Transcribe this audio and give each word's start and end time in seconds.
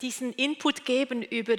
diesen 0.00 0.32
Input 0.32 0.84
geben 0.84 1.22
über, 1.22 1.56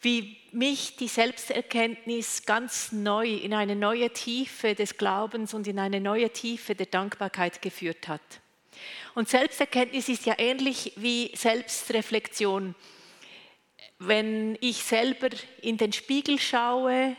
wie 0.00 0.36
mich 0.52 0.96
die 0.96 1.08
Selbsterkenntnis 1.08 2.44
ganz 2.44 2.92
neu 2.92 3.26
in 3.26 3.54
eine 3.54 3.74
neue 3.74 4.10
Tiefe 4.10 4.74
des 4.74 4.96
Glaubens 4.96 5.54
und 5.54 5.66
in 5.66 5.78
eine 5.78 6.00
neue 6.00 6.30
Tiefe 6.30 6.74
der 6.74 6.86
Dankbarkeit 6.86 7.62
geführt 7.62 8.08
hat. 8.08 8.20
Und 9.14 9.28
Selbsterkenntnis 9.28 10.08
ist 10.08 10.26
ja 10.26 10.34
ähnlich 10.38 10.92
wie 10.96 11.30
Selbstreflexion. 11.34 12.74
Wenn 13.98 14.58
ich 14.60 14.82
selber 14.82 15.28
in 15.62 15.76
den 15.78 15.92
Spiegel 15.92 16.38
schaue, 16.38 17.16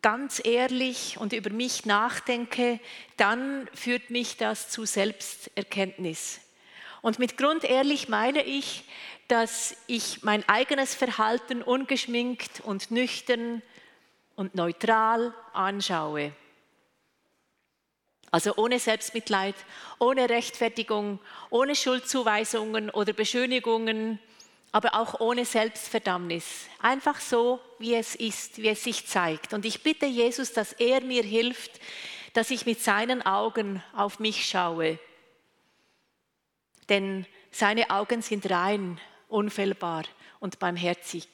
ganz 0.00 0.40
ehrlich 0.44 1.16
und 1.18 1.32
über 1.32 1.50
mich 1.50 1.86
nachdenke, 1.86 2.80
dann 3.16 3.68
führt 3.74 4.10
mich 4.10 4.36
das 4.36 4.68
zu 4.68 4.84
Selbsterkenntnis. 4.84 6.41
Und 7.02 7.18
mit 7.18 7.36
grundehrlich 7.36 8.08
meine 8.08 8.42
ich, 8.44 8.84
dass 9.28 9.76
ich 9.88 10.22
mein 10.22 10.48
eigenes 10.48 10.94
Verhalten 10.94 11.62
ungeschminkt 11.62 12.60
und 12.60 12.90
nüchtern 12.90 13.60
und 14.36 14.54
neutral 14.54 15.34
anschaue. 15.52 16.32
Also 18.30 18.54
ohne 18.56 18.78
Selbstmitleid, 18.78 19.54
ohne 19.98 20.30
Rechtfertigung, 20.30 21.18
ohne 21.50 21.74
Schuldzuweisungen 21.74 22.88
oder 22.88 23.12
Beschönigungen, 23.12 24.18
aber 24.70 24.94
auch 24.94 25.20
ohne 25.20 25.44
Selbstverdammnis. 25.44 26.66
Einfach 26.80 27.20
so, 27.20 27.60
wie 27.78 27.94
es 27.94 28.14
ist, 28.14 28.56
wie 28.56 28.68
es 28.68 28.84
sich 28.84 29.06
zeigt. 29.06 29.52
Und 29.52 29.66
ich 29.66 29.82
bitte 29.82 30.06
Jesus, 30.06 30.54
dass 30.54 30.72
er 30.72 31.02
mir 31.02 31.22
hilft, 31.22 31.72
dass 32.32 32.50
ich 32.50 32.64
mit 32.64 32.80
seinen 32.80 33.20
Augen 33.20 33.82
auf 33.94 34.18
mich 34.18 34.46
schaue. 34.46 34.98
Denn 36.88 37.26
seine 37.50 37.90
Augen 37.90 38.22
sind 38.22 38.50
rein, 38.50 39.00
unfehlbar 39.28 40.04
und 40.40 40.58
barmherzig. 40.58 41.28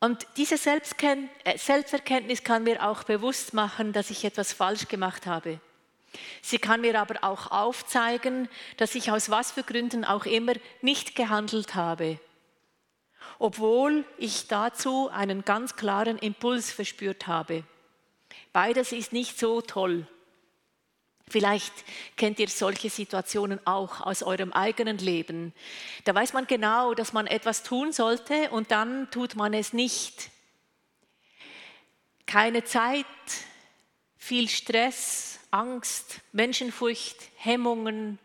Und 0.00 0.26
diese 0.36 0.56
äh, 0.56 1.58
Selbsterkenntnis 1.58 2.42
kann 2.42 2.64
mir 2.64 2.84
auch 2.84 3.04
bewusst 3.04 3.54
machen, 3.54 3.92
dass 3.92 4.10
ich 4.10 4.24
etwas 4.24 4.52
falsch 4.52 4.88
gemacht 4.88 5.26
habe. 5.26 5.60
Sie 6.42 6.58
kann 6.58 6.80
mir 6.80 7.00
aber 7.00 7.22
auch 7.22 7.50
aufzeigen, 7.50 8.48
dass 8.76 8.94
ich 8.94 9.10
aus 9.10 9.30
was 9.30 9.52
für 9.52 9.62
Gründen 9.62 10.04
auch 10.04 10.26
immer 10.26 10.54
nicht 10.80 11.14
gehandelt 11.14 11.74
habe, 11.74 12.18
obwohl 13.38 14.04
ich 14.18 14.48
dazu 14.48 15.08
einen 15.08 15.44
ganz 15.44 15.76
klaren 15.76 16.18
Impuls 16.18 16.72
verspürt 16.72 17.26
habe. 17.26 17.64
Beides 18.52 18.92
ist 18.92 19.12
nicht 19.12 19.38
so 19.38 19.60
toll. 19.60 20.06
Vielleicht 21.32 21.72
kennt 22.18 22.38
ihr 22.38 22.48
solche 22.48 22.90
Situationen 22.90 23.58
auch 23.66 24.02
aus 24.02 24.22
eurem 24.22 24.52
eigenen 24.52 24.98
Leben. 24.98 25.54
Da 26.04 26.14
weiß 26.14 26.34
man 26.34 26.46
genau, 26.46 26.92
dass 26.92 27.14
man 27.14 27.26
etwas 27.26 27.62
tun 27.62 27.90
sollte 27.90 28.50
und 28.50 28.70
dann 28.70 29.10
tut 29.10 29.34
man 29.34 29.54
es 29.54 29.72
nicht. 29.72 30.30
Keine 32.26 32.64
Zeit, 32.64 33.06
viel 34.18 34.46
Stress, 34.50 35.40
Angst, 35.50 36.20
Menschenfurcht, 36.32 37.16
Hemmungen, 37.36 38.18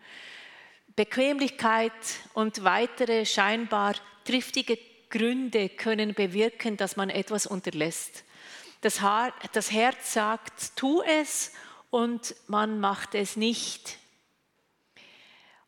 Bequemlichkeit 0.98 1.94
und 2.34 2.66
weitere 2.66 3.26
scheinbar 3.26 3.96
triftige 4.26 4.78
Gründe 5.10 5.70
können 5.70 6.14
bewirken, 6.14 6.76
dass 6.76 6.98
man 6.98 7.10
etwas 7.10 7.48
unterlässt. 7.48 8.26
Das, 8.82 9.02
Herz 9.02 10.14
sagt, 10.14 10.76
tu 10.76 11.02
es 11.04 11.54
und 11.98 12.36
man 12.46 12.80
macht 12.80 13.16
es 13.16 13.38
nicht. 13.38 13.98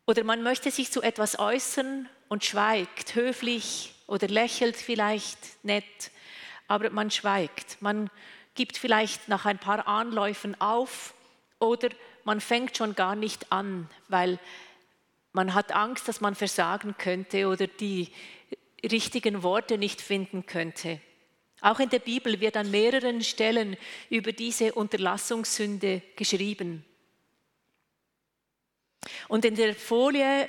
Oder 0.06 0.22
man 0.22 0.44
möchte 0.44 0.70
sich 0.70 0.92
zu 0.92 1.02
etwas 1.02 1.40
äußern 1.40 2.08
und 2.28 2.44
schweigt, 2.44 3.16
höflich 3.16 3.96
oder 4.06 4.28
lächelt 4.28 4.76
vielleicht 4.76 5.64
nett, 5.64 6.12
aber 6.68 6.90
man 6.90 7.10
schweigt. 7.10 7.82
Man 7.82 8.10
gibt 8.54 8.76
vielleicht 8.76 9.26
nach 9.26 9.44
ein 9.44 9.58
paar 9.58 9.88
Anläufen 9.88 10.54
auf 10.60 11.14
oder 11.58 11.88
man 12.22 12.40
fängt 12.40 12.76
schon 12.76 12.94
gar 12.94 13.16
nicht 13.16 13.50
an, 13.50 13.90
weil 14.06 14.38
man 15.32 15.52
hat 15.52 15.72
Angst, 15.72 16.06
dass 16.06 16.20
man 16.20 16.36
versagen 16.36 16.94
könnte 16.96 17.48
oder 17.48 17.66
die 17.66 18.12
richtigen 18.84 19.42
Worte 19.42 19.78
nicht 19.78 20.00
finden 20.00 20.46
könnte. 20.46 21.00
Auch 21.60 21.80
in 21.80 21.90
der 21.90 21.98
Bibel 21.98 22.40
wird 22.40 22.56
an 22.56 22.70
mehreren 22.70 23.22
Stellen 23.22 23.76
über 24.08 24.32
diese 24.32 24.72
Unterlassungssünde 24.72 26.02
geschrieben. 26.16 26.84
Und 29.28 29.44
in 29.44 29.56
der 29.56 29.74
Folie 29.74 30.48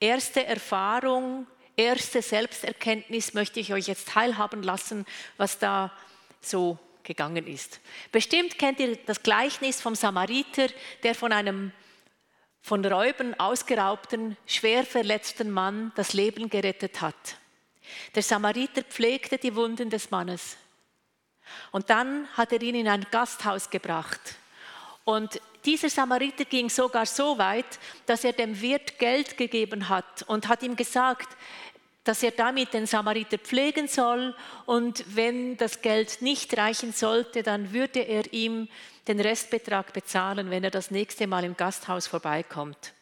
erste 0.00 0.44
Erfahrung, 0.44 1.46
erste 1.76 2.22
Selbsterkenntnis 2.22 3.34
möchte 3.34 3.60
ich 3.60 3.72
euch 3.72 3.86
jetzt 3.86 4.08
teilhaben 4.08 4.62
lassen, 4.62 5.06
was 5.36 5.58
da 5.58 5.92
so 6.40 6.78
gegangen 7.02 7.46
ist. 7.46 7.80
Bestimmt 8.12 8.58
kennt 8.58 8.80
ihr 8.80 8.96
das 9.06 9.22
Gleichnis 9.22 9.80
vom 9.80 9.94
Samariter, 9.94 10.68
der 11.02 11.14
von 11.14 11.32
einem 11.32 11.72
von 12.60 12.84
Räubern 12.84 13.34
ausgeraubten, 13.38 14.36
schwer 14.46 14.84
verletzten 14.84 15.50
Mann 15.50 15.92
das 15.94 16.12
Leben 16.12 16.50
gerettet 16.50 17.00
hat. 17.00 17.38
Der 18.14 18.22
Samariter 18.22 18.82
pflegte 18.82 19.38
die 19.38 19.54
Wunden 19.54 19.90
des 19.90 20.10
Mannes. 20.10 20.56
Und 21.72 21.90
dann 21.90 22.28
hat 22.36 22.52
er 22.52 22.62
ihn 22.62 22.74
in 22.74 22.88
ein 22.88 23.06
Gasthaus 23.10 23.70
gebracht. 23.70 24.36
Und 25.04 25.40
dieser 25.64 25.88
Samariter 25.88 26.44
ging 26.44 26.68
sogar 26.68 27.06
so 27.06 27.38
weit, 27.38 27.78
dass 28.06 28.24
er 28.24 28.32
dem 28.32 28.60
Wirt 28.60 28.98
Geld 28.98 29.36
gegeben 29.36 29.88
hat 29.88 30.22
und 30.26 30.48
hat 30.48 30.62
ihm 30.62 30.76
gesagt, 30.76 31.36
dass 32.04 32.22
er 32.22 32.30
damit 32.30 32.72
den 32.72 32.86
Samariter 32.86 33.38
pflegen 33.38 33.88
soll 33.88 34.34
und 34.66 35.04
wenn 35.14 35.56
das 35.56 35.82
Geld 35.82 36.22
nicht 36.22 36.56
reichen 36.56 36.92
sollte, 36.92 37.42
dann 37.42 37.72
würde 37.72 38.00
er 38.00 38.32
ihm 38.32 38.68
den 39.06 39.20
Restbetrag 39.20 39.92
bezahlen, 39.92 40.50
wenn 40.50 40.64
er 40.64 40.70
das 40.70 40.90
nächste 40.90 41.26
Mal 41.26 41.44
im 41.44 41.56
Gasthaus 41.56 42.06
vorbeikommt. 42.06 42.92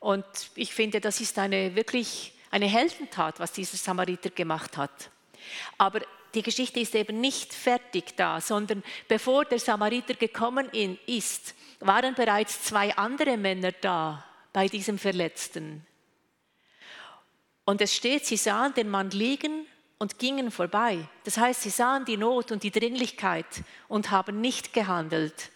Und 0.00 0.24
ich 0.54 0.74
finde, 0.74 1.00
das 1.00 1.20
ist 1.20 1.38
eine 1.38 1.74
wirklich 1.74 2.33
eine 2.54 2.66
Heldentat, 2.66 3.40
was 3.40 3.50
dieser 3.50 3.76
Samariter 3.76 4.30
gemacht 4.30 4.76
hat. 4.76 5.10
Aber 5.76 6.00
die 6.36 6.42
Geschichte 6.42 6.78
ist 6.78 6.94
eben 6.94 7.20
nicht 7.20 7.52
fertig 7.52 8.14
da, 8.16 8.40
sondern 8.40 8.84
bevor 9.08 9.44
der 9.44 9.58
Samariter 9.58 10.14
gekommen 10.14 10.70
ist, 11.06 11.56
waren 11.80 12.14
bereits 12.14 12.62
zwei 12.62 12.96
andere 12.96 13.36
Männer 13.36 13.72
da 13.72 14.24
bei 14.52 14.68
diesem 14.68 14.98
Verletzten. 14.98 15.84
Und 17.64 17.80
es 17.80 17.92
steht, 17.92 18.24
sie 18.24 18.36
sahen 18.36 18.72
den 18.74 18.88
Mann 18.88 19.10
liegen 19.10 19.66
und 19.98 20.20
gingen 20.20 20.52
vorbei. 20.52 21.08
Das 21.24 21.36
heißt, 21.36 21.62
sie 21.62 21.70
sahen 21.70 22.04
die 22.04 22.16
Not 22.16 22.52
und 22.52 22.62
die 22.62 22.70
Dringlichkeit 22.70 23.64
und 23.88 24.12
haben 24.12 24.40
nicht 24.40 24.72
gehandelt. 24.72 25.50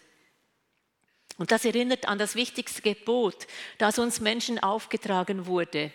Und 1.37 1.53
das 1.53 1.63
erinnert 1.63 2.09
an 2.09 2.17
das 2.17 2.35
wichtigste 2.35 2.81
Gebot, 2.81 3.47
das 3.77 3.99
uns 3.99 4.19
Menschen 4.19 4.59
aufgetragen 4.59 5.45
wurde. 5.45 5.93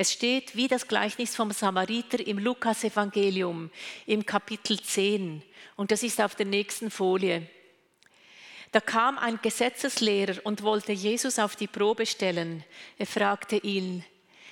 Es 0.00 0.12
steht 0.12 0.54
wie 0.54 0.68
das 0.68 0.86
Gleichnis 0.86 1.34
vom 1.34 1.50
Samariter 1.50 2.24
im 2.24 2.38
Lukas-Evangelium 2.38 3.68
im 4.06 4.24
Kapitel 4.24 4.80
10. 4.80 5.42
Und 5.74 5.90
das 5.90 6.04
ist 6.04 6.20
auf 6.20 6.36
der 6.36 6.46
nächsten 6.46 6.92
Folie. 6.92 7.48
Da 8.70 8.78
kam 8.78 9.18
ein 9.18 9.40
Gesetzeslehrer 9.42 10.36
und 10.44 10.62
wollte 10.62 10.92
Jesus 10.92 11.40
auf 11.40 11.56
die 11.56 11.66
Probe 11.66 12.06
stellen. 12.06 12.62
Er 12.96 13.06
fragte 13.06 13.56
ihn, 13.56 14.04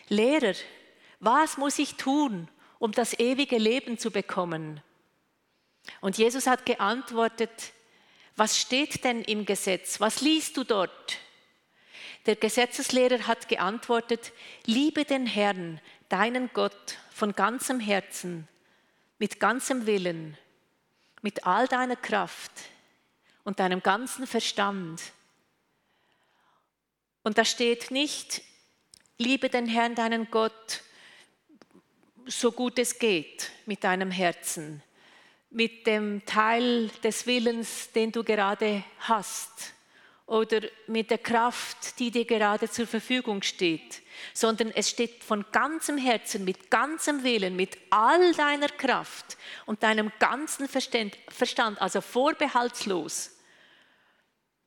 Lehrer, 0.08 0.54
was 1.20 1.58
muss 1.58 1.78
ich 1.78 1.94
tun, 1.94 2.48
um 2.80 2.90
das 2.90 3.16
ewige 3.16 3.58
Leben 3.58 3.98
zu 3.98 4.10
bekommen? 4.10 4.80
Und 6.00 6.18
Jesus 6.18 6.48
hat 6.48 6.66
geantwortet, 6.66 7.72
was 8.34 8.58
steht 8.58 9.04
denn 9.04 9.22
im 9.22 9.44
Gesetz? 9.44 10.00
Was 10.00 10.22
liest 10.22 10.56
du 10.56 10.64
dort? 10.64 11.18
Der 12.26 12.34
Gesetzeslehrer 12.34 13.28
hat 13.28 13.48
geantwortet, 13.48 14.32
liebe 14.64 15.05
den 15.05 15.26
Herrn, 15.26 15.81
deinen 16.08 16.50
Gott, 16.52 16.99
von 17.12 17.32
ganzem 17.32 17.78
Herzen, 17.78 18.49
mit 19.19 19.38
ganzem 19.38 19.87
Willen, 19.87 20.37
mit 21.23 21.46
all 21.46 21.69
deiner 21.69 21.94
Kraft 21.94 22.50
und 23.44 23.61
deinem 23.61 23.81
ganzen 23.81 24.26
Verstand. 24.26 25.00
Und 27.23 27.38
da 27.38 27.44
steht 27.44 27.93
nicht, 27.93 28.43
liebe 29.19 29.49
den 29.49 29.67
Herrn, 29.69 29.94
deinen 29.94 30.28
Gott, 30.31 30.82
so 32.26 32.50
gut 32.50 32.78
es 32.81 32.99
geht 32.99 33.52
mit 33.67 33.84
deinem 33.84 34.11
Herzen, 34.11 34.82
mit 35.50 35.87
dem 35.87 36.26
Teil 36.26 36.88
des 37.05 37.26
Willens, 37.26 37.93
den 37.93 38.11
du 38.11 38.25
gerade 38.25 38.82
hast 38.99 39.75
oder 40.26 40.61
mit 40.88 41.11
der 41.11 41.19
Kraft, 41.19 41.99
die 42.00 42.11
dir 42.11 42.25
gerade 42.25 42.69
zur 42.69 42.87
Verfügung 42.87 43.43
steht, 43.43 44.02
sondern 44.34 44.73
es 44.73 44.90
steht 44.90 45.23
von 45.23 45.44
ganzem 45.52 45.99
Herzen, 45.99 46.44
mit 46.44 46.69
ganzem 46.70 47.23
Willen, 47.23 47.55
mit 47.55 47.78
all 47.90 48.32
deiner 48.34 48.69
Kraft 48.69 49.37
und 49.67 49.84
deinem 49.84 50.11
ganzen 50.19 50.69
Verstand, 50.69 51.81
also 51.81 52.00
vorbehaltslos. 52.00 53.37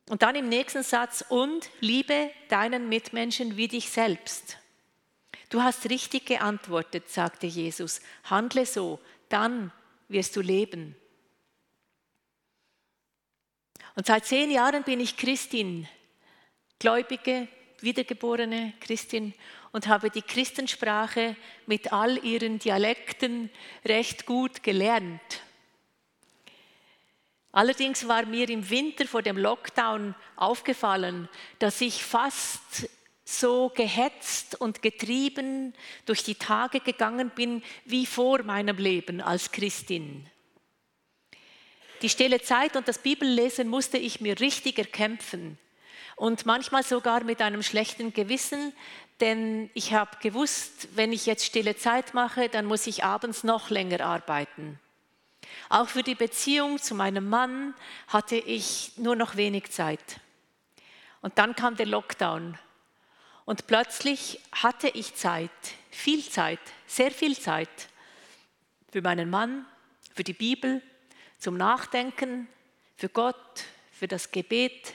Und 0.07 0.21
dann 0.21 0.35
im 0.35 0.47
nächsten 0.47 0.81
Satz, 0.81 1.23
und 1.27 1.69
liebe 1.81 2.31
deinen 2.47 2.87
Mitmenschen 2.89 3.57
wie 3.57 3.67
dich 3.67 3.89
selbst. 3.89 4.57
Du 5.49 5.61
hast 5.61 5.89
richtig 5.89 6.25
geantwortet, 6.25 7.09
sagte 7.09 7.47
Jesus. 7.47 8.01
Handle 8.23 8.65
so, 8.65 8.99
dann 9.27 9.71
wirst 10.07 10.35
du 10.35 10.41
leben. 10.41 10.95
Und 13.99 14.05
seit 14.05 14.25
zehn 14.25 14.49
Jahren 14.49 14.83
bin 14.83 15.01
ich 15.01 15.17
Christin, 15.17 15.85
gläubige, 16.79 17.49
wiedergeborene 17.81 18.71
Christin 18.79 19.33
und 19.73 19.87
habe 19.87 20.09
die 20.09 20.21
Christensprache 20.21 21.35
mit 21.65 21.91
all 21.91 22.23
ihren 22.23 22.59
Dialekten 22.59 23.49
recht 23.83 24.25
gut 24.25 24.63
gelernt. 24.63 25.41
Allerdings 27.51 28.07
war 28.07 28.25
mir 28.25 28.49
im 28.49 28.69
Winter 28.69 29.05
vor 29.05 29.21
dem 29.21 29.37
Lockdown 29.37 30.15
aufgefallen, 30.37 31.27
dass 31.59 31.81
ich 31.81 32.01
fast 32.01 32.89
so 33.25 33.67
gehetzt 33.67 34.55
und 34.61 34.81
getrieben 34.81 35.73
durch 36.05 36.23
die 36.23 36.35
Tage 36.35 36.79
gegangen 36.79 37.31
bin 37.31 37.63
wie 37.83 38.05
vor 38.05 38.43
meinem 38.43 38.77
Leben 38.77 39.19
als 39.19 39.51
Christin. 39.51 40.25
Die 42.01 42.09
stille 42.09 42.41
Zeit 42.41 42.75
und 42.75 42.87
das 42.87 42.99
Bibellesen 42.99 43.67
musste 43.67 43.97
ich 43.97 44.21
mir 44.21 44.39
richtig 44.39 44.77
erkämpfen 44.77 45.57
und 46.15 46.45
manchmal 46.45 46.83
sogar 46.83 47.23
mit 47.23 47.41
einem 47.41 47.63
schlechten 47.63 48.13
Gewissen, 48.13 48.73
denn 49.21 49.69
ich 49.73 49.93
habe 49.93 50.17
gewusst, 50.21 50.89
wenn 50.95 51.13
ich 51.13 51.25
jetzt 51.25 51.45
stille 51.45 51.75
Zeit 51.75 52.13
mache, 52.13 52.49
dann 52.49 52.65
muss 52.65 52.87
ich 52.87 53.03
abends 53.03 53.43
noch 53.43 53.69
länger 53.69 54.01
arbeiten. 54.01 54.79
Auch 55.69 55.87
für 55.87 56.03
die 56.03 56.15
Beziehung 56.15 56.77
zu 56.77 56.95
meinem 56.95 57.29
Mann 57.29 57.73
hatte 58.07 58.35
ich 58.35 58.93
nur 58.97 59.15
noch 59.15 59.35
wenig 59.35 59.71
Zeit. 59.71 60.19
Und 61.21 61.37
dann 61.37 61.55
kam 61.55 61.75
der 61.75 61.85
Lockdown. 61.85 62.57
Und 63.45 63.67
plötzlich 63.67 64.39
hatte 64.51 64.89
ich 64.89 65.15
Zeit, 65.15 65.51
viel 65.89 66.23
Zeit, 66.23 66.59
sehr 66.85 67.11
viel 67.11 67.37
Zeit 67.37 67.69
für 68.91 69.01
meinen 69.01 69.29
Mann, 69.29 69.65
für 70.13 70.23
die 70.23 70.33
Bibel, 70.33 70.81
zum 71.39 71.57
Nachdenken, 71.57 72.47
für 72.95 73.09
Gott, 73.09 73.63
für 73.91 74.07
das 74.07 74.31
Gebet. 74.31 74.93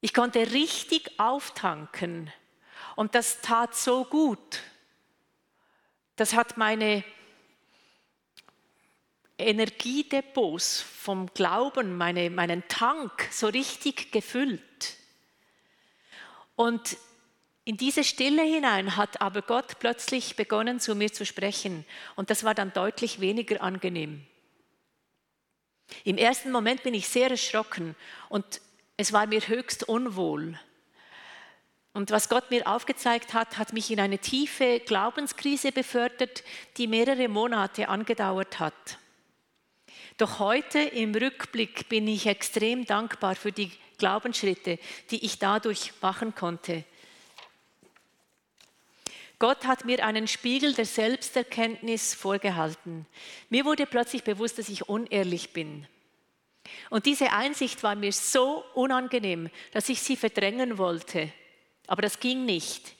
Ich 0.00 0.14
konnte 0.14 0.52
richtig 0.52 1.20
auftanken 1.20 2.32
und 2.96 3.14
das 3.14 3.40
tat 3.42 3.74
so 3.74 4.04
gut. 4.04 4.60
Das 6.16 6.34
hat 6.34 6.56
meine 6.56 7.04
Energiedepots 9.38 10.80
vom 10.80 11.26
Glauben, 11.34 11.96
meine, 11.96 12.30
meinen 12.30 12.66
Tank 12.68 13.28
so 13.30 13.48
richtig 13.48 14.10
gefüllt. 14.10 14.96
Und 16.54 16.96
in 17.64 17.76
diese 17.76 18.04
Stille 18.04 18.42
hinein 18.42 18.96
hat 18.96 19.20
aber 19.20 19.42
Gott 19.42 19.78
plötzlich 19.78 20.36
begonnen, 20.36 20.80
zu 20.80 20.94
mir 20.94 21.12
zu 21.12 21.26
sprechen. 21.26 21.84
Und 22.14 22.30
das 22.30 22.44
war 22.44 22.54
dann 22.54 22.72
deutlich 22.72 23.20
weniger 23.20 23.60
angenehm. 23.60 24.26
Im 26.04 26.18
ersten 26.18 26.52
Moment 26.52 26.82
bin 26.82 26.94
ich 26.94 27.08
sehr 27.08 27.30
erschrocken 27.30 27.94
und 28.28 28.60
es 28.96 29.12
war 29.12 29.26
mir 29.26 29.40
höchst 29.40 29.88
unwohl. 29.88 30.58
Und 31.92 32.10
was 32.10 32.28
Gott 32.28 32.50
mir 32.50 32.66
aufgezeigt 32.66 33.32
hat, 33.32 33.56
hat 33.56 33.72
mich 33.72 33.90
in 33.90 34.00
eine 34.00 34.18
tiefe 34.18 34.80
Glaubenskrise 34.80 35.72
befördert, 35.72 36.44
die 36.76 36.86
mehrere 36.86 37.28
Monate 37.28 37.88
angedauert 37.88 38.60
hat. 38.60 38.98
Doch 40.18 40.38
heute 40.38 40.78
im 40.78 41.14
Rückblick 41.14 41.88
bin 41.88 42.06
ich 42.08 42.26
extrem 42.26 42.84
dankbar 42.84 43.34
für 43.34 43.52
die 43.52 43.70
Glaubensschritte, 43.98 44.78
die 45.10 45.24
ich 45.24 45.38
dadurch 45.38 45.92
machen 46.02 46.34
konnte. 46.34 46.84
Gott 49.38 49.66
hat 49.66 49.84
mir 49.84 50.04
einen 50.04 50.28
Spiegel 50.28 50.72
der 50.72 50.86
Selbsterkenntnis 50.86 52.14
vorgehalten. 52.14 53.06
Mir 53.50 53.64
wurde 53.66 53.84
plötzlich 53.86 54.24
bewusst, 54.24 54.58
dass 54.58 54.70
ich 54.70 54.88
unehrlich 54.88 55.52
bin. 55.52 55.86
Und 56.90 57.06
diese 57.06 57.32
Einsicht 57.32 57.82
war 57.82 57.94
mir 57.94 58.12
so 58.12 58.64
unangenehm, 58.74 59.50
dass 59.72 59.88
ich 59.88 60.00
sie 60.00 60.16
verdrängen 60.16 60.78
wollte. 60.78 61.30
Aber 61.86 62.02
das 62.02 62.18
ging 62.18 62.44
nicht. 62.44 62.94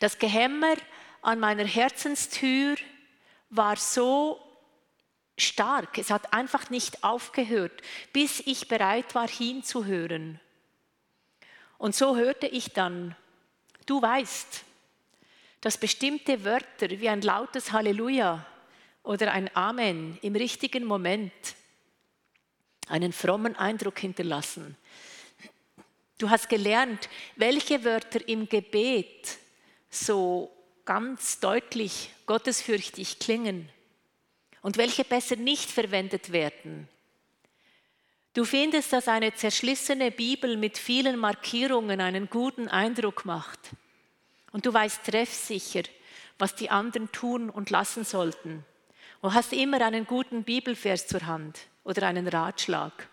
Das 0.00 0.18
Gehämmer 0.18 0.74
an 1.20 1.38
meiner 1.38 1.64
Herzenstür 1.64 2.76
war 3.50 3.76
so 3.76 4.40
stark. 5.38 5.98
Es 5.98 6.10
hat 6.10 6.32
einfach 6.32 6.70
nicht 6.70 7.04
aufgehört, 7.04 7.82
bis 8.12 8.40
ich 8.40 8.68
bereit 8.68 9.14
war 9.14 9.28
hinzuhören. 9.28 10.40
Und 11.78 11.94
so 11.94 12.16
hörte 12.16 12.46
ich 12.46 12.72
dann, 12.72 13.16
du 13.86 14.00
weißt, 14.00 14.64
dass 15.62 15.78
bestimmte 15.78 16.44
Wörter 16.44 16.90
wie 16.90 17.08
ein 17.08 17.22
lautes 17.22 17.72
Halleluja 17.72 18.44
oder 19.04 19.32
ein 19.32 19.48
Amen 19.56 20.18
im 20.20 20.36
richtigen 20.36 20.84
Moment 20.84 21.32
einen 22.88 23.12
frommen 23.12 23.56
Eindruck 23.56 24.00
hinterlassen. 24.00 24.76
Du 26.18 26.28
hast 26.28 26.48
gelernt, 26.48 27.08
welche 27.36 27.84
Wörter 27.84 28.28
im 28.28 28.48
Gebet 28.48 29.38
so 29.88 30.52
ganz 30.84 31.38
deutlich 31.38 32.10
gottesfürchtig 32.26 33.20
klingen 33.20 33.68
und 34.62 34.76
welche 34.76 35.04
besser 35.04 35.36
nicht 35.36 35.70
verwendet 35.70 36.32
werden. 36.32 36.88
Du 38.34 38.44
findest, 38.44 38.92
dass 38.92 39.08
eine 39.08 39.34
zerschlissene 39.34 40.10
Bibel 40.10 40.56
mit 40.56 40.76
vielen 40.76 41.18
Markierungen 41.18 42.00
einen 42.00 42.28
guten 42.30 42.66
Eindruck 42.66 43.24
macht. 43.24 43.60
Und 44.52 44.66
du 44.66 44.72
weißt 44.72 45.04
treffsicher, 45.04 45.82
was 46.38 46.54
die 46.54 46.70
anderen 46.70 47.10
tun 47.10 47.50
und 47.50 47.70
lassen 47.70 48.04
sollten. 48.04 48.64
Und 49.20 49.34
hast 49.34 49.52
immer 49.52 49.80
einen 49.80 50.06
guten 50.06 50.44
Bibelvers 50.44 51.06
zur 51.06 51.26
Hand 51.26 51.60
oder 51.84 52.06
einen 52.06 52.28
Ratschlag. 52.28 53.08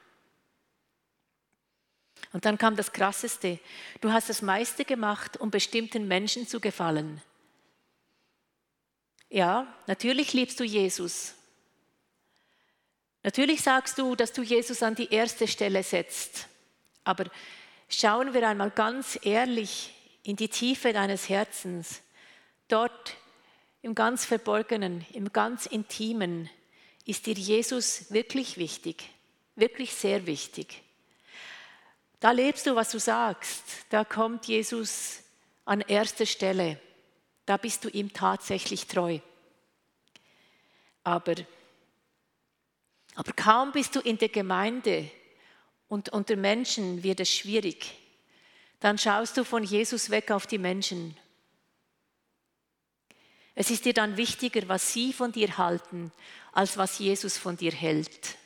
Und 2.34 2.46
dann 2.46 2.58
kam 2.58 2.76
das 2.76 2.92
Krasseste. 2.92 3.60
Du 4.02 4.12
hast 4.12 4.30
das 4.30 4.42
meiste 4.42 4.86
gemacht, 4.86 5.38
um 5.38 5.50
bestimmten 5.50 6.08
Menschen 6.08 6.48
zu 6.48 6.60
gefallen. 6.60 7.22
Ja, 9.30 9.74
natürlich 9.88 10.34
liebst 10.34 10.60
du 10.60 10.64
Jesus 10.64 11.36
Natürlich 13.24 13.62
sagst 13.62 13.98
du, 13.98 14.16
dass 14.16 14.32
du 14.32 14.42
Jesus 14.42 14.82
an 14.82 14.96
die 14.96 15.12
erste 15.14 15.48
Stelle 15.48 15.84
setzt, 15.84 16.48
aber 17.04 17.26
schauen 17.90 18.34
wir 18.34 18.48
einmal 18.48 18.72
ganz 18.72 19.20
ehrlich 19.24 19.94
in 20.24 20.36
die 20.36 20.50
Tiefe 20.50 20.94
deines 20.94 21.30
Herzens. 21.30 22.02
Dort 22.68 23.16
im 23.82 23.96
ganz 23.96 24.26
Verborgenen, 24.26 25.06
im 25.14 25.32
ganz 25.32 25.66
Intimen 25.66 26.50
ist 27.06 27.26
dir 27.26 27.34
Jesus 27.34 28.12
wirklich 28.12 28.58
wichtig, 28.58 29.10
wirklich 29.56 29.94
sehr 29.94 30.26
wichtig. 30.26 30.84
Da 32.20 32.32
lebst 32.32 32.68
du, 32.68 32.76
was 32.76 32.92
du 32.92 33.00
sagst. 33.00 33.64
Da 33.90 34.04
kommt 34.04 34.46
Jesus 34.46 35.22
an 35.66 35.82
erster 35.82 36.26
Stelle. 36.26 36.80
Da 37.46 37.58
bist 37.58 37.86
du 37.86 37.90
ihm 37.90 38.12
tatsächlich 38.14 38.88
treu. 38.88 39.20
Aber 41.04 41.36
aber 43.20 43.34
kaum 43.34 43.74
bist 43.74 43.98
du 43.98 44.00
in 44.00 44.18
der 44.18 44.30
Gemeinde 44.30 45.12
und 45.90 46.08
unter 46.08 46.38
Menschen 46.38 47.04
wird 47.04 47.20
es 47.20 47.30
schwierig. 47.30 47.94
Dann 48.80 48.98
schaust 48.98 49.38
du 49.38 49.44
von 49.44 49.64
Jesus 49.64 50.10
weg 50.10 50.32
auf 50.32 50.48
die 50.48 50.58
Menschen. 50.58 51.18
Es 53.56 53.70
ist 53.70 53.86
dir 53.86 53.94
dann 53.94 54.16
wichtiger, 54.16 54.68
was 54.70 54.94
sie 54.94 55.12
von 55.12 55.34
dir 55.34 55.58
halten, 55.58 56.14
als 56.54 56.78
was 56.78 56.98
Jesus 57.00 57.38
von 57.38 57.58
dir 57.58 57.72
hält. 57.72 58.38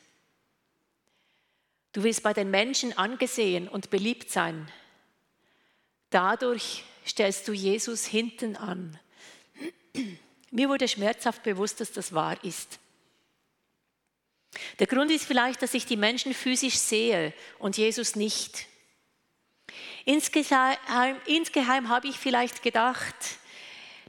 Du 1.92 2.04
wirst 2.04 2.24
bei 2.24 2.34
den 2.34 2.50
Menschen 2.50 2.98
angesehen 2.98 3.68
und 3.68 3.92
beliebt 3.92 4.32
sein. 4.32 4.68
Dadurch 6.10 6.84
stellst 7.06 7.48
du 7.48 7.54
Jesus 7.54 8.06
hinten 8.06 8.56
an. 8.56 9.00
Mir 10.50 10.70
wurde 10.70 10.88
schmerzhaft 10.88 11.44
bewusst, 11.44 11.80
dass 11.80 11.92
das 11.92 12.14
wahr 12.14 12.44
ist. 12.44 12.80
Der 14.80 14.88
Grund 14.88 15.12
ist 15.12 15.26
vielleicht, 15.26 15.62
dass 15.62 15.74
ich 15.74 15.86
die 15.86 15.98
Menschen 15.98 16.34
physisch 16.34 16.78
sehe 16.78 17.34
und 17.60 17.78
Jesus 17.78 18.16
nicht. 18.16 18.68
Insgeheim, 20.06 21.16
insgeheim 21.26 21.90
habe 21.90 22.08
ich 22.08 22.18
vielleicht 22.18 22.62
gedacht, 22.62 23.16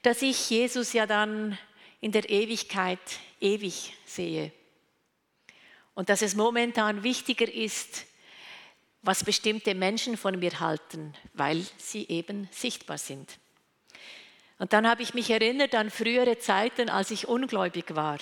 dass 0.03 0.23
ich 0.23 0.51
Jesus 0.51 0.93
ja 0.93 1.07
dann 1.07 1.59
in 2.01 2.13
der 2.13 2.29
Ewigkeit 2.29 2.99
ewig 3.41 3.95
sehe. 4.05 4.53
Und 5.95 6.09
dass 6.09 6.23
es 6.23 6.35
momentan 6.35 7.03
wichtiger 7.03 7.51
ist, 7.53 8.07
was 9.03 9.23
bestimmte 9.23 9.75
Menschen 9.75 10.17
von 10.17 10.39
mir 10.39 10.61
halten, 10.61 11.15
weil 11.35 11.65
sie 11.77 12.09
eben 12.09 12.49
sichtbar 12.51 12.99
sind. 12.99 13.39
Und 14.59 14.73
dann 14.73 14.89
habe 14.89 15.03
ich 15.03 15.15
mich 15.15 15.31
erinnert 15.31 15.75
an 15.75 15.91
frühere 15.91 16.39
Zeiten, 16.39 16.89
als 16.89 17.11
ich 17.11 17.29
ungläubig 17.29 17.95
war 17.95 18.19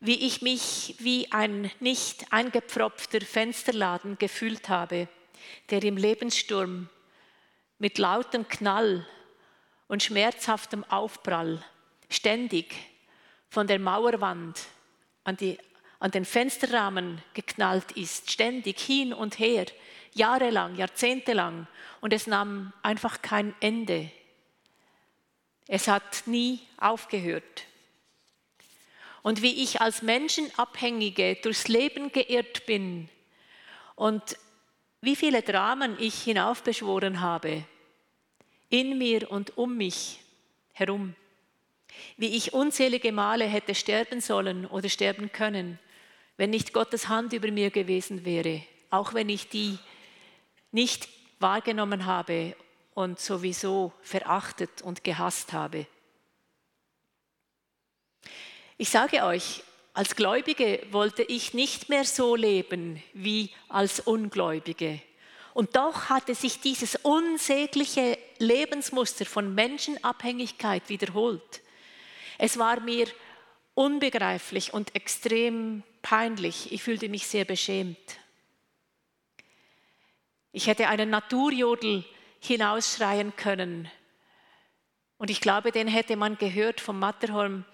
wie 0.00 0.26
ich 0.26 0.42
mich 0.42 0.94
wie 0.98 1.30
ein 1.32 1.70
nicht 1.80 2.32
eingepfropfter 2.32 3.20
Fensterladen 3.20 4.18
gefühlt 4.18 4.68
habe, 4.68 5.08
der 5.70 5.82
im 5.84 5.96
Lebenssturm 5.96 6.88
mit 7.78 7.98
lautem 7.98 8.48
Knall 8.48 9.06
und 9.88 10.02
schmerzhaftem 10.02 10.84
Aufprall 10.84 11.62
ständig 12.08 12.74
von 13.48 13.66
der 13.66 13.78
Mauerwand 13.78 14.60
an, 15.24 15.36
die, 15.36 15.58
an 15.98 16.10
den 16.10 16.24
Fensterrahmen 16.24 17.22
geknallt 17.34 17.92
ist, 17.92 18.30
ständig 18.30 18.80
hin 18.80 19.12
und 19.12 19.38
her, 19.38 19.66
jahrelang, 20.14 20.76
jahrzehntelang, 20.76 21.66
und 22.00 22.12
es 22.12 22.26
nahm 22.26 22.72
einfach 22.82 23.22
kein 23.22 23.54
Ende. 23.60 24.10
Es 25.66 25.88
hat 25.88 26.22
nie 26.26 26.60
aufgehört. 26.76 27.64
Und 29.22 29.42
wie 29.42 29.62
ich 29.62 29.80
als 29.80 30.02
Menschenabhängige 30.02 31.36
durchs 31.42 31.66
Leben 31.66 32.12
geirrt 32.12 32.64
bin 32.66 33.08
und 33.96 34.36
wie 35.00 35.16
viele 35.16 35.42
Dramen 35.42 35.96
ich 35.98 36.22
hinaufbeschworen 36.22 37.20
habe, 37.20 37.64
in 38.68 38.98
mir 38.98 39.30
und 39.30 39.56
um 39.56 39.76
mich 39.76 40.20
herum. 40.72 41.14
Wie 42.16 42.36
ich 42.36 42.52
unzählige 42.52 43.12
Male 43.12 43.44
hätte 43.44 43.74
sterben 43.74 44.20
sollen 44.20 44.66
oder 44.66 44.88
sterben 44.88 45.32
können, 45.32 45.78
wenn 46.36 46.50
nicht 46.50 46.72
Gottes 46.72 47.08
Hand 47.08 47.32
über 47.32 47.50
mir 47.50 47.70
gewesen 47.70 48.24
wäre, 48.24 48.62
auch 48.90 49.14
wenn 49.14 49.28
ich 49.28 49.48
die 49.48 49.78
nicht 50.72 51.08
wahrgenommen 51.38 52.06
habe 52.06 52.56
und 52.94 53.20
sowieso 53.20 53.92
verachtet 54.02 54.82
und 54.82 55.04
gehasst 55.04 55.52
habe. 55.52 55.86
Ich 58.78 58.90
sage 58.90 59.24
euch, 59.24 59.62
als 59.96 60.14
Gläubige 60.14 60.86
wollte 60.90 61.22
ich 61.22 61.54
nicht 61.54 61.88
mehr 61.88 62.04
so 62.04 62.36
leben 62.36 63.02
wie 63.14 63.50
als 63.70 63.98
Ungläubige. 64.00 65.00
Und 65.54 65.74
doch 65.74 66.10
hatte 66.10 66.34
sich 66.34 66.60
dieses 66.60 66.96
unsägliche 66.96 68.18
Lebensmuster 68.38 69.24
von 69.24 69.54
Menschenabhängigkeit 69.54 70.90
wiederholt. 70.90 71.62
Es 72.36 72.58
war 72.58 72.80
mir 72.80 73.06
unbegreiflich 73.72 74.74
und 74.74 74.94
extrem 74.94 75.82
peinlich. 76.02 76.72
Ich 76.72 76.82
fühlte 76.82 77.08
mich 77.08 77.26
sehr 77.26 77.46
beschämt. 77.46 78.18
Ich 80.52 80.66
hätte 80.66 80.88
einen 80.88 81.08
Naturjodel 81.08 82.04
hinausschreien 82.40 83.34
können. 83.36 83.90
Und 85.16 85.30
ich 85.30 85.40
glaube, 85.40 85.72
den 85.72 85.88
hätte 85.88 86.16
man 86.16 86.36
gehört 86.36 86.82
vom 86.82 86.98
Matterhorn 86.98 87.64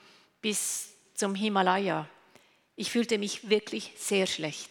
bis 0.40 0.91
zum 1.22 1.36
Himalaya. 1.36 2.08
Ich 2.74 2.90
fühlte 2.90 3.16
mich 3.16 3.48
wirklich 3.48 3.92
sehr 3.96 4.26
schlecht. 4.26 4.70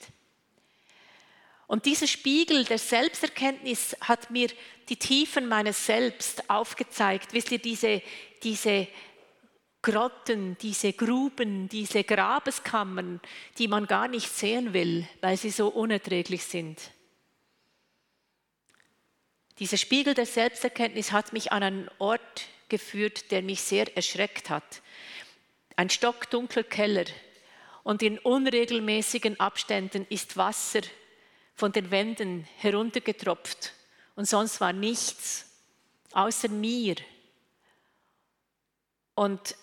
Und 1.65 1.85
dieser 1.85 2.07
Spiegel 2.07 2.65
der 2.65 2.77
Selbsterkenntnis 2.77 3.95
hat 4.01 4.31
mir 4.31 4.49
die 4.89 4.97
Tiefen 4.97 5.47
meines 5.47 5.85
Selbst 5.85 6.49
aufgezeigt. 6.49 7.31
Wisst 7.31 7.53
ihr, 7.53 7.59
diese, 7.59 8.01
diese 8.43 8.89
Grotten, 9.81 10.57
diese 10.57 10.91
Gruben, 10.91 11.69
diese 11.69 12.03
Grabeskammern, 12.03 13.21
die 13.57 13.69
man 13.69 13.87
gar 13.87 14.09
nicht 14.09 14.27
sehen 14.27 14.73
will, 14.73 15.07
weil 15.21 15.37
sie 15.37 15.51
so 15.51 15.69
unerträglich 15.69 16.43
sind. 16.43 16.81
Dieser 19.57 19.77
Spiegel 19.77 20.15
der 20.15 20.25
Selbsterkenntnis 20.25 21.13
hat 21.13 21.31
mich 21.31 21.53
an 21.53 21.63
einen 21.63 21.89
Ort 21.99 22.49
geführt, 22.67 23.31
der 23.31 23.41
mich 23.41 23.61
sehr 23.61 23.95
erschreckt 23.95 24.49
hat. 24.49 24.81
Ein 25.75 25.89
stockdunkler 25.89 26.63
Keller 26.63 27.05
und 27.83 28.03
in 28.03 28.19
unregelmäßigen 28.19 29.39
Abständen 29.39 30.05
ist 30.09 30.37
Wasser 30.37 30.81
von 31.55 31.71
den 31.71 31.91
Wänden 31.91 32.47
heruntergetropft 32.57 33.73
und 34.15 34.25
sonst 34.25 34.61
war 34.61 34.73
nichts 34.73 35.45
außer 36.13 36.49
mir. 36.49 36.95
Und 39.15 39.55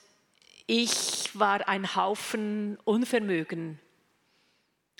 ich 0.66 1.30
war 1.38 1.66
ein 1.68 1.96
Haufen 1.96 2.78
Unvermögen. 2.84 3.80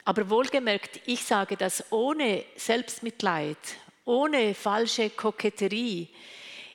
Aber 0.04 0.30
wohlgemerkt, 0.30 1.00
ich 1.04 1.24
sage 1.24 1.56
das 1.56 1.92
ohne 1.92 2.44
Selbstmitleid, 2.56 3.58
ohne 4.06 4.54
falsche 4.54 5.10
Koketterie. 5.10 6.08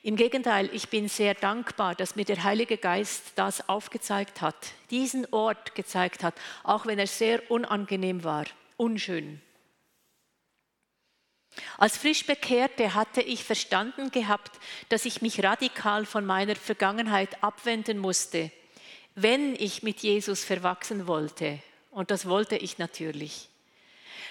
Im 0.04 0.16
Gegenteil, 0.16 0.68
ich 0.74 0.90
bin 0.90 1.08
sehr 1.08 1.32
dankbar, 1.32 1.94
dass 1.94 2.14
mir 2.14 2.26
der 2.26 2.44
Heilige 2.44 2.76
Geist 2.76 3.32
das 3.36 3.70
aufgezeigt 3.70 4.42
hat, 4.42 4.54
diesen 4.90 5.26
Ort 5.32 5.74
gezeigt 5.74 6.22
hat, 6.22 6.34
auch 6.62 6.84
wenn 6.84 6.98
er 6.98 7.06
sehr 7.06 7.50
unangenehm 7.50 8.22
war, 8.22 8.44
unschön. 8.76 9.40
Als 11.78 11.96
Frischbekehrte 11.96 12.92
hatte 12.92 13.22
ich 13.22 13.44
verstanden 13.44 14.10
gehabt, 14.10 14.60
dass 14.90 15.06
ich 15.06 15.22
mich 15.22 15.42
radikal 15.42 16.04
von 16.04 16.26
meiner 16.26 16.54
Vergangenheit 16.54 17.42
abwenden 17.42 17.96
musste, 17.96 18.50
wenn 19.14 19.54
ich 19.54 19.82
mit 19.82 20.00
Jesus 20.00 20.44
verwachsen 20.44 21.06
wollte. 21.06 21.60
Und 21.90 22.10
das 22.10 22.28
wollte 22.28 22.58
ich 22.58 22.76
natürlich. 22.76 23.48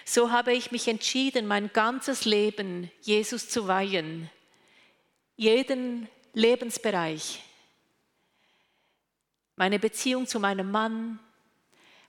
So 0.06 0.30
habe 0.30 0.54
ich 0.54 0.72
mich 0.72 0.88
entschieden, 0.88 1.48
mein 1.48 1.74
ganzes 1.74 2.26
Leben 2.26 2.92
Jesus 3.02 3.50
zu 3.50 3.68
weihen, 3.68 4.30
jeden 5.36 6.08
Lebensbereich. 6.34 7.44
Meine 9.56 9.80
Beziehung 9.80 10.28
zu 10.28 10.40
meinem 10.40 10.72
Mann, 10.72 11.20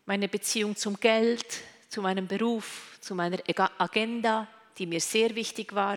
meine 0.07 0.29
Beziehung 0.29 0.77
zum 0.77 0.99
Geld, 0.99 1.47
zu 1.89 2.03
meinem 2.03 2.27
Beruf, 2.27 2.99
zu 3.01 3.15
meiner 3.15 3.39
Agenda, 3.79 4.49
die 4.79 4.87
mir 4.87 5.01
sehr 5.01 5.35
wichtig 5.35 5.75
war, 5.75 5.97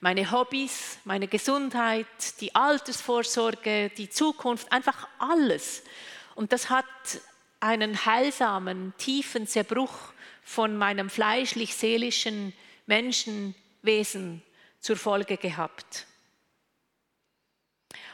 meine 0.00 0.30
Hobbys, 0.30 0.98
meine 1.04 1.26
Gesundheit, 1.26 2.06
die 2.40 2.54
Altersvorsorge, 2.54 3.90
die 3.96 4.10
Zukunft, 4.10 4.70
einfach 4.70 5.08
alles. 5.18 5.82
Und 6.34 6.52
das 6.52 6.68
hat 6.68 6.84
einen 7.60 8.04
heilsamen, 8.04 8.92
tiefen 8.98 9.46
Zerbruch 9.46 10.12
von 10.42 10.76
meinem 10.76 11.08
fleischlich-seelischen 11.08 12.52
Menschenwesen 12.86 14.42
zur 14.80 14.96
Folge 14.96 15.38
gehabt. 15.38 16.06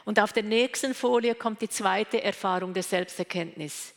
Und 0.05 0.19
auf 0.19 0.33
der 0.33 0.43
nächsten 0.43 0.93
Folie 0.93 1.35
kommt 1.35 1.61
die 1.61 1.69
zweite 1.69 2.21
Erfahrung 2.21 2.73
der 2.73 2.83
Selbsterkenntnis. 2.83 3.93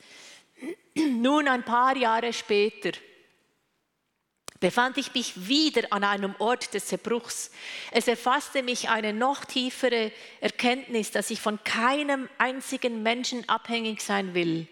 Nun 0.95 1.49
ein 1.49 1.65
paar 1.65 1.97
Jahre 1.97 2.33
später 2.33 2.93
befand 4.61 4.97
ich 4.97 5.13
mich 5.15 5.49
wieder 5.49 5.83
an 5.91 6.05
einem 6.05 6.35
Ort 6.39 6.73
des 6.75 6.87
Zerbruchs. 6.87 7.51
Es 7.93 8.09
erfasste 8.09 8.63
mich 8.63 8.89
eine 8.89 9.13
noch 9.13 9.45
tiefere 9.45 10.13
Erkenntnis, 10.41 11.11
dass 11.11 11.31
ich 11.31 11.41
von 11.41 11.63
keinem 11.65 12.29
einzigen 12.39 13.03
Menschen 13.03 13.49
abhängig 13.49 14.01
sein 14.01 14.35
will, 14.35 14.67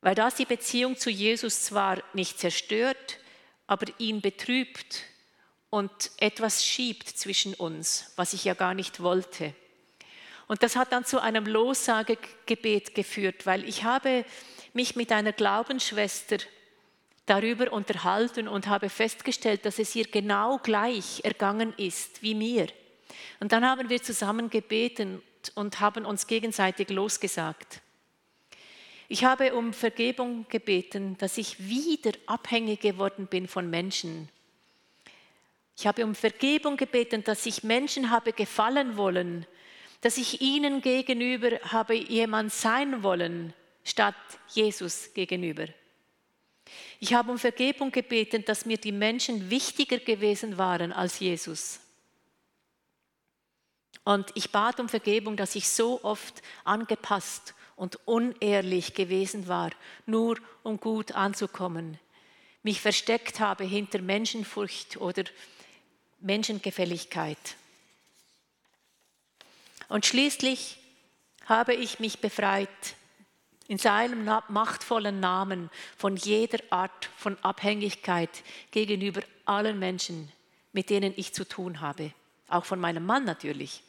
weil 0.00 0.14
das 0.14 0.36
die 0.36 0.44
Beziehung 0.44 0.96
zu 0.96 1.10
Jesus 1.10 1.64
zwar 1.64 2.02
nicht 2.14 2.38
zerstört, 2.38 3.18
aber 3.66 3.86
ihn 3.98 4.20
betrübt 4.20 5.04
und 5.70 6.10
etwas 6.16 6.64
schiebt 6.64 7.08
zwischen 7.08 7.54
uns, 7.54 8.12
was 8.16 8.32
ich 8.32 8.44
ja 8.44 8.54
gar 8.54 8.74
nicht 8.74 9.02
wollte. 9.02 9.54
Und 10.48 10.62
das 10.62 10.76
hat 10.76 10.92
dann 10.92 11.04
zu 11.04 11.20
einem 11.20 11.46
Lossagegebet 11.46 12.94
geführt, 12.94 13.46
weil 13.46 13.68
ich 13.68 13.84
habe 13.84 14.24
mich 14.72 14.96
mit 14.96 15.12
einer 15.12 15.32
Glaubensschwester 15.32 16.38
darüber 17.26 17.72
unterhalten 17.72 18.48
und 18.48 18.66
habe 18.66 18.88
festgestellt, 18.88 19.66
dass 19.66 19.78
es 19.78 19.94
ihr 19.94 20.06
genau 20.06 20.58
gleich 20.58 21.20
ergangen 21.22 21.74
ist 21.76 22.22
wie 22.22 22.34
mir. 22.34 22.66
Und 23.40 23.52
dann 23.52 23.64
haben 23.66 23.90
wir 23.90 24.02
zusammen 24.02 24.48
gebeten 24.48 25.22
und 25.54 25.80
haben 25.80 26.06
uns 26.06 26.26
gegenseitig 26.26 26.88
losgesagt. 26.88 27.80
Ich 29.08 29.24
habe 29.24 29.54
um 29.54 29.72
Vergebung 29.72 30.46
gebeten, 30.48 31.16
dass 31.18 31.38
ich 31.38 31.68
wieder 31.68 32.12
abhängig 32.26 32.80
geworden 32.80 33.26
bin 33.26 33.48
von 33.48 33.68
Menschen. 33.68 34.28
Ich 35.76 35.86
habe 35.86 36.04
um 36.04 36.14
Vergebung 36.14 36.76
gebeten, 36.76 37.24
dass 37.24 37.46
ich 37.46 37.62
Menschen 37.62 38.10
habe 38.10 38.32
gefallen 38.32 38.96
wollen, 38.96 39.46
dass 40.00 40.16
ich 40.16 40.40
ihnen 40.40 40.80
gegenüber 40.80 41.58
habe 41.64 41.94
jemand 41.94 42.52
sein 42.52 43.02
wollen, 43.02 43.52
statt 43.84 44.14
Jesus 44.48 45.12
gegenüber. 45.14 45.66
Ich 47.00 47.14
habe 47.14 47.30
um 47.30 47.38
Vergebung 47.38 47.90
gebeten, 47.90 48.44
dass 48.44 48.66
mir 48.66 48.76
die 48.76 48.92
Menschen 48.92 49.50
wichtiger 49.50 49.98
gewesen 49.98 50.58
waren 50.58 50.92
als 50.92 51.18
Jesus. 51.20 51.80
Und 54.04 54.30
ich 54.34 54.50
bat 54.50 54.80
um 54.80 54.88
Vergebung, 54.88 55.36
dass 55.36 55.54
ich 55.54 55.68
so 55.68 56.02
oft 56.02 56.42
angepasst 56.64 57.54
und 57.76 57.96
unehrlich 58.06 58.94
gewesen 58.94 59.48
war, 59.48 59.70
nur 60.06 60.38
um 60.62 60.78
gut 60.80 61.12
anzukommen. 61.12 61.98
Mich 62.62 62.80
versteckt 62.80 63.38
habe 63.40 63.64
hinter 63.64 64.00
Menschenfurcht 64.00 64.96
oder 64.96 65.24
Menschengefälligkeit. 66.20 67.38
Und 69.88 70.06
schließlich 70.06 70.78
habe 71.46 71.74
ich 71.74 71.98
mich 71.98 72.20
befreit 72.20 72.68
in 73.68 73.78
seinem 73.78 74.24
machtvollen 74.48 75.20
Namen 75.20 75.70
von 75.96 76.16
jeder 76.16 76.58
Art 76.70 77.10
von 77.16 77.36
Abhängigkeit 77.42 78.30
gegenüber 78.70 79.22
allen 79.44 79.78
Menschen, 79.78 80.32
mit 80.72 80.90
denen 80.90 81.12
ich 81.16 81.34
zu 81.34 81.46
tun 81.46 81.80
habe, 81.80 82.12
auch 82.48 82.64
von 82.64 82.80
meinem 82.80 83.04
Mann 83.04 83.24
natürlich. 83.24 83.82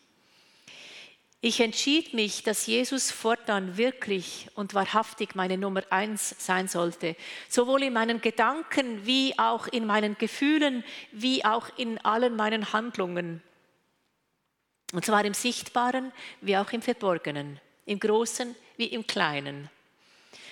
Ich 1.42 1.62
entschied 1.62 2.14
mich, 2.14 2.44
dass 2.44 2.68
Jesus 2.68 3.12
fortan 3.12 3.78
wirklich 3.78 4.50
und 4.56 4.74
wahrhaftig 4.74 5.36
meine 5.36 5.58
Nummer 5.58 5.84
eins 5.90 6.36
sein 6.38 6.68
sollte, 6.68 7.16
sowohl 7.48 7.84
in 7.84 7.94
meinen 7.94 8.20
Gedanken 8.20 9.06
wie 9.06 9.40
auch 9.40 9.68
in 9.68 9.86
meinen 9.86 10.18
Gefühlen, 10.18 10.84
wie 11.14 11.46
auch 11.46 11.70
in 11.78 11.98
allen 12.00 12.36
meinen 12.36 12.74
Handlungen. 12.74 13.42
Und 14.94 15.06
zwar 15.06 15.24
im 15.26 15.34
Sichtbaren 15.34 16.12
wie 16.42 16.58
auch 16.58 16.72
im 16.72 16.82
Verborgenen, 16.82 17.60
im 17.86 18.00
Großen 18.00 18.56
wie 18.78 18.88
im 18.88 19.06
Kleinen. 19.06 19.70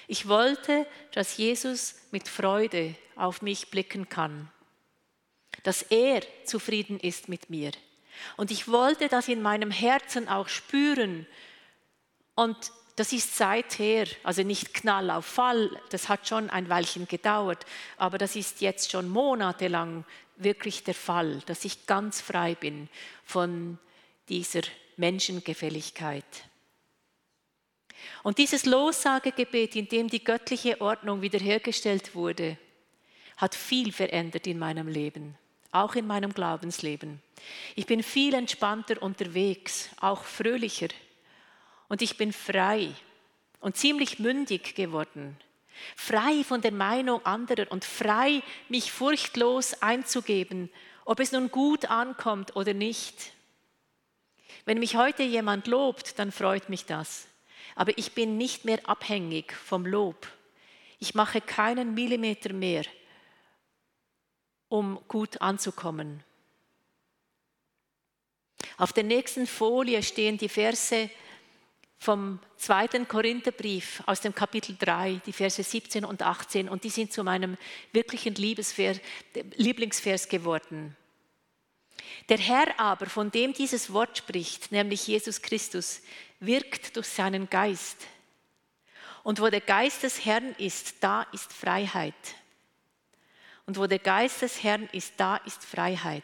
Ich 0.08 0.27
wollte, 0.27 0.86
dass 1.13 1.38
Jesus 1.38 1.96
mit 2.12 2.27
Freude 2.27 2.96
auf 3.15 3.41
mich 3.41 3.72
blicken 3.72 4.10
kann, 4.10 4.50
dass 5.63 5.82
er 5.82 6.22
zufrieden 6.46 7.00
ist 7.00 7.29
mit 7.29 7.50
mir 7.50 7.72
und 8.36 8.51
ich 8.51 8.67
wollte 8.67 9.08
das 9.08 9.27
in 9.27 9.41
meinem 9.41 9.72
Herzen 9.72 10.27
auch 10.27 10.48
spüren. 10.48 11.25
Und 12.36 12.72
das 12.96 13.13
ist 13.13 13.36
seither, 13.36 14.08
also 14.24 14.44
nicht 14.44 14.74
Knall 14.74 15.12
auf 15.12 15.25
Fall, 15.25 15.70
das 15.89 16.10
hat 16.10 16.27
schon 16.27 16.50
ein 16.50 16.70
Weilchen 16.70 17.08
gedauert, 17.08 17.65
aber 17.98 18.17
das 18.17 18.36
ist 18.36 18.62
jetzt 18.62 18.91
schon 18.91 19.10
monatelang 19.10 20.03
wirklich 20.38 20.84
der 20.84 20.96
Fall, 20.96 21.41
dass 21.46 21.65
ich 21.65 21.86
ganz 21.86 22.22
frei 22.22 22.56
bin 22.56 22.89
von 23.24 23.77
dieser 24.29 24.62
Menschengefälligkeit. 24.98 26.25
Und 28.24 28.38
dieses 28.38 28.65
Lossagegebet, 28.65 29.75
in 29.75 29.88
dem 29.88 30.10
die 30.10 30.24
göttliche 30.24 30.81
Ordnung 30.81 31.22
wiederhergestellt 31.22 32.15
wurde, 32.15 32.57
hat 33.38 33.55
viel 33.55 33.91
verändert 33.91 34.48
in 34.48 34.60
meinem 34.60 34.88
Leben 34.88 35.38
auch 35.72 35.96
in 35.96 36.07
meinem 36.07 36.34
Glaubensleben. 36.34 37.22
Ich 37.75 37.86
bin 37.86 38.03
viel 38.03 38.34
entspannter 38.34 39.01
unterwegs, 39.01 39.89
auch 40.00 40.24
fröhlicher. 40.24 40.88
Und 41.88 42.01
ich 42.01 42.17
bin 42.17 42.34
frei 42.34 42.89
und 43.60 43.77
ziemlich 43.77 44.19
mündig 44.19 44.75
geworden. 44.75 45.38
Frei 45.96 46.43
von 46.43 46.62
der 46.62 46.72
Meinung 46.72 47.24
anderer 47.25 47.72
und 47.72 47.86
frei, 47.86 48.41
mich 48.67 48.91
furchtlos 48.91 49.81
einzugeben, 49.81 50.69
ob 51.05 51.19
es 51.19 51.31
nun 51.31 51.51
gut 51.51 51.86
ankommt 51.86 52.55
oder 52.55 52.74
nicht. 52.74 53.31
Wenn 54.66 54.80
mich 54.80 54.96
heute 54.96 55.24
jemand 55.24 55.68
lobt, 55.68 56.20
dann 56.20 56.32
freut 56.32 56.70
mich 56.70 56.86
das. 56.86 57.28
Aber 57.76 57.98
ich 57.98 58.14
bin 58.14 58.38
nicht 58.38 58.66
mehr 58.66 58.80
abhängig 58.90 59.54
vom 59.54 59.86
Lob. 59.86 60.28
Ich 61.00 61.16
mache 61.16 61.42
keinen 61.42 61.94
Millimeter 61.94 62.54
mehr 62.54 62.84
um 64.70 65.00
gut 65.08 65.42
anzukommen. 65.42 66.24
Auf 68.78 68.94
der 68.94 69.04
nächsten 69.04 69.48
Folie 69.48 70.04
stehen 70.04 70.38
die 70.38 70.50
Verse 70.50 71.10
vom 71.98 72.40
zweiten 72.58 73.08
Korintherbrief 73.08 74.04
aus 74.06 74.22
dem 74.22 74.36
Kapitel 74.36 74.76
3, 74.78 75.22
die 75.26 75.34
Verse 75.34 75.64
17 75.64 76.06
und 76.06 76.22
18, 76.22 76.70
und 76.70 76.84
die 76.84 76.90
sind 76.90 77.12
zu 77.12 77.24
meinem 77.24 77.58
wirklichen 77.92 78.36
Lieblingsvers 78.36 80.30
geworden. 80.30 80.96
Der 82.29 82.38
Herr 82.38 82.79
aber, 82.79 83.05
von 83.05 83.31
dem 83.31 83.53
dieses 83.53 83.91
Wort 83.93 84.17
spricht, 84.17 84.72
nämlich 84.72 85.07
Jesus 85.07 85.41
Christus, 85.41 86.01
wirkt 86.39 86.96
durch 86.96 87.07
seinen 87.07 87.50
Geist. 87.50 88.05
Und 89.24 89.41
wo 89.41 89.50
der 89.50 89.62
Geist 89.62 90.03
des 90.03 90.25
Herrn 90.25 90.53
ist, 90.57 90.96
da 91.01 91.24
ist 91.34 91.51
Freiheit. 91.53 92.13
Und 93.65 93.77
wo 93.77 93.88
der 93.88 94.00
Geist 94.00 94.41
des 94.41 94.63
Herrn 94.63 94.88
ist, 94.91 95.13
da 95.17 95.38
ist 95.38 95.63
Freiheit. 95.63 96.24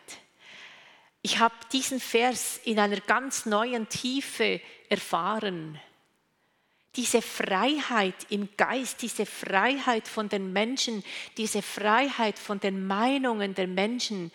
Ich 1.21 1.39
habe 1.39 1.55
diesen 1.71 2.01
Vers 2.01 2.59
in 2.65 2.79
einer 2.79 2.99
ganz 2.99 3.45
neuen 3.45 3.87
Tiefe 3.87 4.61
erfahren. 4.89 5.79
Diese 6.95 7.21
Freiheit 7.21 8.15
im 8.29 8.49
Geist, 8.55 9.01
diese 9.01 9.25
Freiheit 9.25 10.07
von 10.07 10.29
den 10.29 10.53
Menschen, 10.53 11.03
diese 11.37 11.61
Freiheit 11.61 12.37
von 12.37 12.59
den 12.59 12.85
Meinungen 12.85 13.55
der 13.55 13.67
Menschen, 13.67 14.31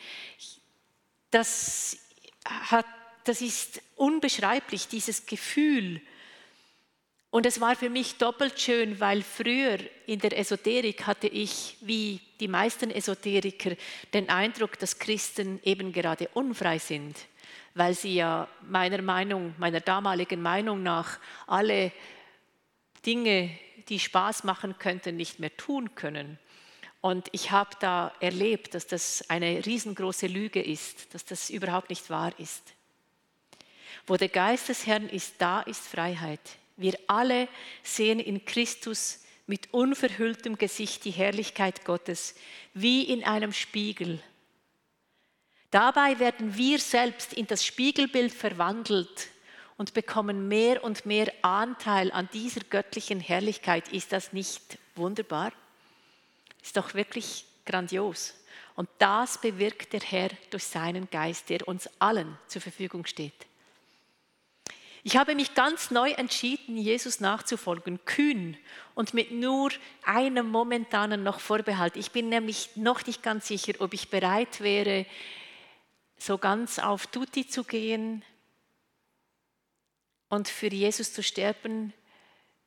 das, 1.31 1.99
hat, 2.45 2.87
das 3.25 3.41
ist 3.41 3.83
unbeschreiblich, 3.97 4.88
dieses 4.88 5.27
Gefühl. 5.27 6.01
Und 7.31 7.45
es 7.45 7.61
war 7.61 7.77
für 7.77 7.91
mich 7.91 8.17
doppelt 8.17 8.59
schön, 8.59 9.01
weil 9.01 9.23
früher 9.23 9.79
in 10.07 10.19
der 10.19 10.38
Esoterik 10.38 11.07
hatte 11.07 11.29
ich, 11.29 11.77
wie 11.83 12.21
die 12.41 12.49
meisten 12.49 12.91
Esoteriker, 12.91 13.77
den 14.14 14.31
Eindruck, 14.31 14.79
dass 14.79 14.99
Christen 14.99 15.61
eben 15.62 15.93
gerade 15.93 16.29
unfrei 16.33 16.79
sind, 16.79 17.17
weil 17.75 17.93
sie 17.93 18.14
ja 18.14 18.49
meiner 18.62 19.03
Meinung, 19.03 19.55
meiner 19.59 19.81
damaligen 19.81 20.41
Meinung 20.41 20.83
nach 20.83 21.19
alle 21.47 21.93
Dinge, 23.05 23.51
die 23.91 23.99
Spaß 23.99 24.45
machen 24.45 24.79
könnten, 24.79 25.17
nicht 25.17 25.38
mehr 25.38 25.55
tun 25.57 25.95
können. 25.95 26.38
Und 27.00 27.28
ich 27.32 27.50
habe 27.50 27.70
da 27.80 28.12
erlebt, 28.20 28.74
dass 28.74 28.87
das 28.87 29.28
eine 29.30 29.64
riesengroße 29.64 30.26
Lüge 30.26 30.61
ist, 30.61 31.14
dass 31.14 31.24
das 31.24 31.50
überhaupt 31.50 31.90
nicht 31.90 32.11
wahr 32.11 32.32
ist. 32.38 32.74
Wo 34.06 34.16
der 34.16 34.28
Geist 34.28 34.68
des 34.68 34.87
Herrn 34.87 35.08
ist, 35.08 35.34
da 35.38 35.61
ist 35.61 35.87
Freiheit. 35.87 36.40
Wir 36.76 36.98
alle 37.06 37.48
sehen 37.82 38.20
in 38.20 38.44
Christus 38.44 39.20
mit 39.46 39.72
unverhülltem 39.72 40.58
Gesicht 40.58 41.04
die 41.04 41.11
Herrlichkeit 41.11 41.84
Gottes, 41.84 42.34
wie 42.74 43.04
in 43.04 43.24
einem 43.24 43.52
Spiegel. 43.52 44.20
Dabei 45.70 46.18
werden 46.18 46.56
wir 46.56 46.78
selbst 46.78 47.32
in 47.32 47.46
das 47.46 47.64
Spiegelbild 47.64 48.32
verwandelt 48.32 49.28
und 49.76 49.94
bekommen 49.94 50.48
mehr 50.48 50.82
und 50.82 51.06
mehr 51.06 51.32
Anteil 51.42 52.11
an 52.12 52.28
dieser 52.32 52.61
göttlichen 52.61 53.20
Herrlichkeit. 53.20 53.92
Ist 53.92 54.12
das 54.12 54.32
nicht 54.32 54.78
wunderbar? 54.94 55.52
Ist 56.62 56.77
doch 56.77 56.94
wirklich 56.94 57.44
grandios. 57.64 58.35
Und 58.75 58.88
das 58.99 59.40
bewirkt 59.40 59.92
der 59.92 60.01
Herr 60.01 60.31
durch 60.51 60.64
seinen 60.64 61.11
Geist, 61.11 61.51
der 61.51 61.66
uns 61.66 61.88
allen 61.99 62.38
zur 62.47 62.62
Verfügung 62.62 63.07
steht. 63.07 63.47
Ich 65.05 65.16
habe 65.16 65.35
mich 65.35 65.55
ganz 65.55 65.90
neu 65.90 66.11
entschieden, 66.11 66.77
Jesus 66.77 67.21
nachzufolgen, 67.21 68.05
kühn 68.05 68.57
und 68.94 69.14
mit 69.14 69.31
nur 69.31 69.71
einem 70.05 70.49
momentanen 70.49 71.23
noch 71.23 71.40
Vorbehalt. 71.40 71.97
Ich 71.97 72.11
bin 72.11 72.29
nämlich 72.29 72.71
noch 72.75 73.07
nicht 73.07 73.23
ganz 73.23 73.49
sicher, 73.49 73.73
ob 73.79 73.94
ich 73.94 74.11
bereit 74.11 74.61
wäre, 74.61 75.07
so 76.18 76.37
ganz 76.37 76.79
auf 76.79 77.07
Tutti 77.07 77.47
zu 77.47 77.64
gehen 77.64 78.25
und 80.29 80.49
für 80.49 80.68
Jesus 80.68 81.12
zu 81.12 81.23
sterben, 81.23 81.92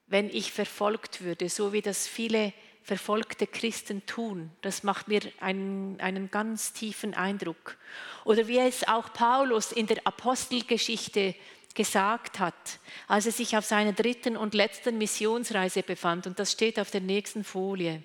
wenn 0.08 0.30
ich 0.30 0.52
verfolgt 0.52 1.22
würde, 1.22 1.48
so 1.48 1.74
wie 1.74 1.82
das 1.82 2.08
viele 2.08 2.54
verfolgte 2.84 3.48
Christen 3.48 4.06
tun. 4.06 4.52
Das 4.62 4.84
macht 4.84 5.08
mir 5.08 5.22
einen, 5.40 6.00
einen 6.00 6.32
ganz 6.32 6.74
tiefen 6.74 7.14
Eindruck. 7.14 7.78
Oder 8.26 8.48
wie 8.48 8.60
es 8.60 8.88
auch 8.88 9.14
Paulus 9.14 9.72
in 9.72 9.88
der 9.88 10.06
Apostelgeschichte 10.06 11.36
gesagt 11.74 12.40
hat, 12.40 12.80
als 13.08 13.26
er 13.26 13.32
sich 13.32 13.56
auf 13.56 13.66
seiner 13.66 13.94
dritten 13.94 14.36
und 14.36 14.54
letzten 14.54 14.98
Missionsreise 14.98 15.84
befand. 15.84 16.28
Und 16.28 16.40
das 16.40 16.52
steht 16.52 16.80
auf 16.80 16.92
der 16.92 17.02
nächsten 17.02 17.44
Folie. 17.44 18.04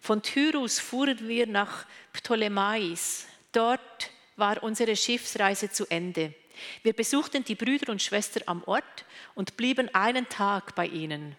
Von 0.00 0.22
Tyrus 0.22 0.78
fuhren 0.78 1.28
wir 1.28 1.46
nach 1.46 1.86
Ptolemais. 2.12 3.26
Dort 3.52 4.10
war 4.36 4.62
unsere 4.62 4.96
Schiffsreise 4.96 5.70
zu 5.70 5.86
Ende. 5.86 6.34
Wir 6.82 6.92
besuchten 6.92 7.44
die 7.44 7.54
Brüder 7.54 7.90
und 7.90 8.02
Schwestern 8.02 8.44
am 8.46 8.62
Ort 8.64 9.04
und 9.34 9.56
blieben 9.56 9.92
einen 9.94 10.28
Tag 10.28 10.74
bei 10.74 10.86
ihnen. 10.86 11.36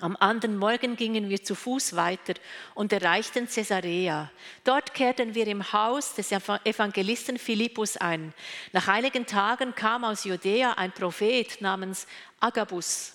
Am 0.00 0.16
anderen 0.18 0.58
Morgen 0.58 0.96
gingen 0.96 1.28
wir 1.28 1.44
zu 1.44 1.54
Fuß 1.54 1.94
weiter 1.94 2.34
und 2.74 2.92
erreichten 2.92 3.48
Caesarea. 3.48 4.28
Dort 4.64 4.92
kehrten 4.92 5.36
wir 5.36 5.46
im 5.46 5.72
Haus 5.72 6.14
des 6.14 6.32
Evangelisten 6.32 7.38
Philippus 7.38 7.96
ein. 7.96 8.34
Nach 8.72 8.88
einigen 8.88 9.24
Tagen 9.24 9.72
kam 9.72 10.02
aus 10.04 10.24
Judäa 10.24 10.72
ein 10.72 10.90
Prophet 10.90 11.60
namens 11.60 12.08
Agabus. 12.40 13.14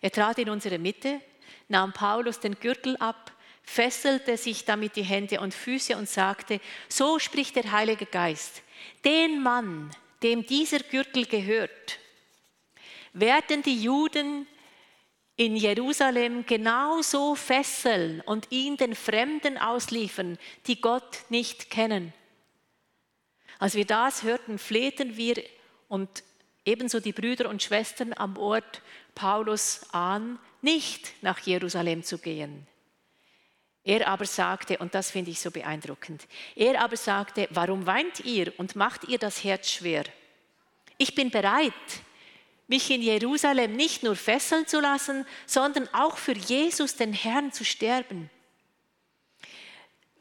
Er 0.00 0.10
trat 0.10 0.38
in 0.38 0.50
unsere 0.50 0.78
Mitte, 0.78 1.20
nahm 1.68 1.92
Paulus 1.92 2.40
den 2.40 2.58
Gürtel 2.58 2.96
ab, 2.96 3.32
fesselte 3.62 4.36
sich 4.36 4.64
damit 4.64 4.96
die 4.96 5.04
Hände 5.04 5.40
und 5.40 5.54
Füße 5.54 5.96
und 5.96 6.08
sagte, 6.08 6.60
so 6.88 7.20
spricht 7.20 7.54
der 7.54 7.70
Heilige 7.70 8.06
Geist, 8.06 8.62
den 9.04 9.40
Mann, 9.40 9.92
dem 10.24 10.44
dieser 10.44 10.80
Gürtel 10.80 11.26
gehört, 11.26 12.00
werden 13.12 13.62
die 13.62 13.80
Juden 13.80 14.48
in 15.40 15.56
Jerusalem 15.56 16.44
genauso 16.44 17.34
fesseln 17.34 18.20
und 18.26 18.48
ihn 18.50 18.76
den 18.76 18.94
Fremden 18.94 19.56
ausliefern, 19.56 20.36
die 20.66 20.82
Gott 20.82 21.20
nicht 21.30 21.70
kennen. 21.70 22.12
Als 23.58 23.74
wir 23.74 23.86
das 23.86 24.22
hörten, 24.22 24.58
flehten 24.58 25.16
wir 25.16 25.42
und 25.88 26.10
ebenso 26.66 27.00
die 27.00 27.14
Brüder 27.14 27.48
und 27.48 27.62
Schwestern 27.62 28.12
am 28.12 28.36
Ort 28.36 28.82
Paulus 29.14 29.86
an, 29.92 30.38
nicht 30.60 31.14
nach 31.22 31.38
Jerusalem 31.38 32.02
zu 32.02 32.18
gehen. 32.18 32.66
Er 33.82 34.08
aber 34.08 34.26
sagte, 34.26 34.76
und 34.76 34.94
das 34.94 35.10
finde 35.10 35.30
ich 35.30 35.40
so 35.40 35.50
beeindruckend, 35.50 36.28
er 36.54 36.82
aber 36.82 36.98
sagte, 36.98 37.48
warum 37.48 37.86
weint 37.86 38.20
ihr 38.26 38.52
und 38.58 38.76
macht 38.76 39.04
ihr 39.08 39.18
das 39.18 39.42
Herz 39.42 39.70
schwer? 39.70 40.04
ich 41.00 41.14
bin 41.14 41.30
bereit, 41.30 41.72
mich 42.70 42.88
in 42.88 43.02
Jerusalem 43.02 43.74
nicht 43.74 44.04
nur 44.04 44.14
fesseln 44.14 44.66
zu 44.66 44.80
lassen, 44.80 45.26
sondern 45.44 45.92
auch 45.92 46.16
für 46.16 46.36
Jesus, 46.36 46.94
den 46.94 47.12
Herrn, 47.12 47.52
zu 47.52 47.64
sterben. 47.64 48.30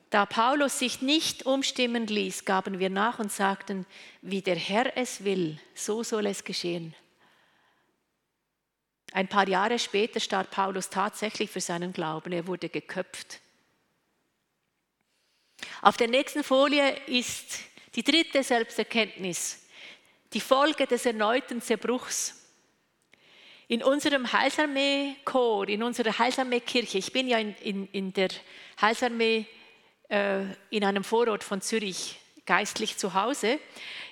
Da 0.10 0.26
Paulus 0.26 0.80
sich 0.80 1.04
nicht 1.04 1.46
umstimmen 1.46 2.08
ließ, 2.08 2.46
gaben 2.46 2.80
wir 2.80 2.90
nach 2.90 3.20
und 3.20 3.32
sagten, 3.32 3.86
wie 4.24 4.42
der 4.42 4.56
Herr 4.56 4.98
es 4.98 5.24
will, 5.24 5.60
so 5.76 6.02
soll 6.02 6.26
es 6.26 6.44
geschehen. 6.44 6.96
Ein 9.12 9.28
paar 9.28 9.48
Jahre 9.48 9.78
später 9.78 10.20
starb 10.20 10.50
Paulus 10.50 10.90
tatsächlich 10.90 11.52
für 11.52 11.62
seinen 11.62 11.94
Glauben. 11.94 12.32
Er 12.32 12.48
wurde 12.48 12.70
geköpft. 12.70 13.40
Auf 15.84 15.98
der 15.98 16.08
nächsten 16.08 16.44
Folie 16.44 16.96
ist 17.06 17.60
die 17.94 18.04
dritte 18.04 18.44
Selbsterkenntnis, 18.44 19.64
die 20.34 20.42
Folge 20.42 20.88
des 20.88 21.06
erneuten 21.06 21.62
Zerbruchs. 21.62 22.38
In 23.72 23.84
unserem 23.84 24.34
Heilsarmee-Chor, 24.34 25.70
in 25.70 25.84
unserer 25.84 26.18
Heilsarmee-Kirche, 26.18 26.98
ich 26.98 27.14
bin 27.14 27.28
ja 27.28 27.38
in, 27.38 27.54
in, 27.58 27.88
in 27.90 28.14
der 28.14 28.30
Heilsarmee 28.82 29.46
äh, 30.10 30.42
in 30.72 30.84
einem 30.84 31.04
Vorort 31.04 31.44
von 31.44 31.62
Zürich 31.62 32.20
geistlich 32.48 32.98
zu 32.98 33.14
Hause. 33.14 33.60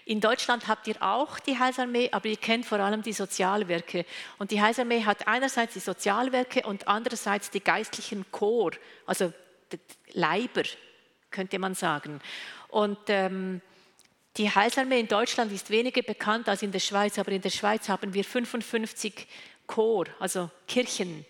In 0.05 0.21
Deutschland 0.21 0.67
habt 0.67 0.87
ihr 0.87 1.01
auch 1.01 1.39
die 1.39 1.57
Heilsarmee, 1.57 2.09
aber 2.11 2.27
ihr 2.27 2.37
kennt 2.37 2.67
vor 2.67 2.79
allem 2.79 3.01
die 3.01 3.13
Sozialwerke. 3.13 4.05
Und 4.37 4.51
die 4.51 4.61
Heilsarmee 4.61 5.05
hat 5.05 5.27
einerseits 5.27 5.73
die 5.73 5.79
Sozialwerke 5.79 6.61
und 6.67 6.87
andererseits 6.87 7.49
die 7.49 7.63
geistlichen 7.63 8.31
Chor, 8.31 8.73
also 9.07 9.33
Leiber, 10.13 10.65
könnte 11.31 11.57
man 11.57 11.73
sagen. 11.73 12.21
Und 12.67 12.99
ähm, 13.07 13.61
die 14.37 14.49
Heilsarmee 14.49 14.99
in 14.99 15.07
Deutschland 15.07 15.51
ist 15.51 15.69
weniger 15.69 16.01
bekannt 16.03 16.47
als 16.47 16.61
in 16.61 16.71
der 16.71 16.79
Schweiz, 16.79 17.17
aber 17.17 17.31
in 17.31 17.41
der 17.41 17.49
Schweiz 17.49 17.89
haben 17.89 18.13
wir 18.13 18.23
55 18.23 19.27
Chor, 19.65 20.05
also 20.19 20.49
Kirchen. 20.67 21.25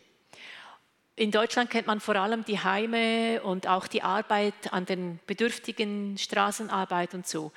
In 1.15 1.31
Deutschland 1.31 1.69
kennt 1.69 1.87
man 1.87 1.99
vor 1.99 2.15
allem 2.15 2.45
die 2.45 2.59
Heime 2.59 3.41
und 3.41 3.65
auch 3.67 3.87
die 3.87 4.03
Arbeit 4.03 4.71
an 4.71 4.85
den 4.85 5.19
bedürftigen 5.25 6.17
Straßenarbeit 6.17 7.13
und 7.13 7.27
so. 7.27 7.51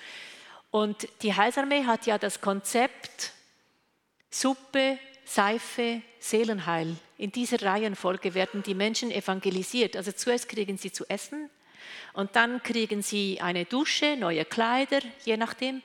Und 0.71 1.09
die 1.23 1.35
Heilsarmee 1.35 1.85
hat 1.85 2.07
ja 2.07 2.17
das 2.17 2.41
Konzept 2.41 3.33
Suppe, 4.31 4.99
Seife, 5.25 6.01
Seelenheil. 6.21 6.97
In 7.19 7.33
dieser 7.33 7.61
Reihenfolge 7.61 8.35
werden 8.35 8.63
die 8.63 8.75
Menschen 8.75 9.11
evangelisiert. 9.11 9.97
Also 9.97 10.13
zuerst 10.13 10.49
kriegen 10.49 10.79
sie 10.79 10.93
zu 10.93 11.05
essen 11.09 11.51
und 12.13 12.37
dann 12.37 12.63
kriegen 12.63 13.03
sie 13.03 13.41
eine 13.41 13.65
Dusche, 13.65 14.17
neue 14.17 14.45
Kleider, 14.45 15.01
je 15.25 15.37
nachdem. 15.37 15.83